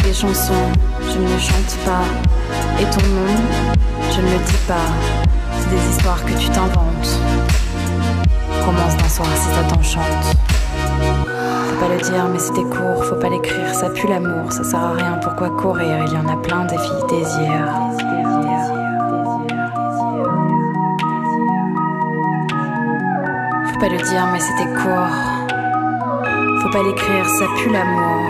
[0.00, 0.52] des chansons,
[1.02, 2.04] je ne les chante pas.
[2.80, 3.32] Et ton nom,
[4.10, 5.23] je ne le dis pas.
[5.70, 7.18] Des histoires que tu t'inventes.
[8.64, 10.36] Romance d'un soir si ça t'enchante.
[11.68, 14.80] Faut pas le dire, mais c'était court, faut pas l'écrire, ça pue l'amour, ça sert
[14.80, 16.04] à rien, pourquoi courir?
[16.06, 17.68] Il y en a plein des filles désir.
[23.72, 25.14] Faut pas le dire, mais c'était court.
[26.62, 28.23] Faut pas l'écrire, ça pue l'amour.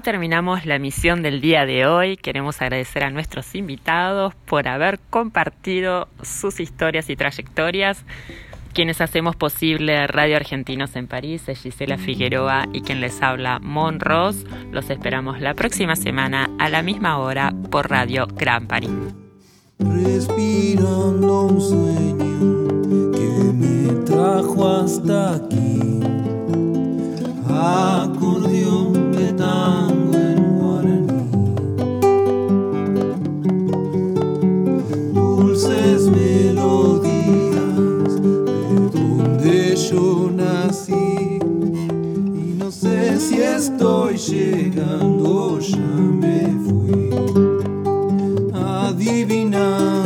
[0.00, 2.16] Terminamos la emisión del día de hoy.
[2.16, 8.04] Queremos agradecer a nuestros invitados por haber compartido sus historias y trayectorias.
[8.72, 13.98] Quienes hacemos posible Radio Argentinos en París es Gisela Figueroa y quien les habla Mon
[13.98, 14.44] Ross.
[14.70, 18.90] Los esperamos la próxima semana a la misma hora por Radio Gran París.
[19.78, 26.00] Respirando un sueño que me trajo hasta aquí.
[27.50, 28.87] Acordeón
[39.90, 47.10] yo nací y no sé si estoy llegando, ya me fui.
[48.52, 49.97] Adivinar.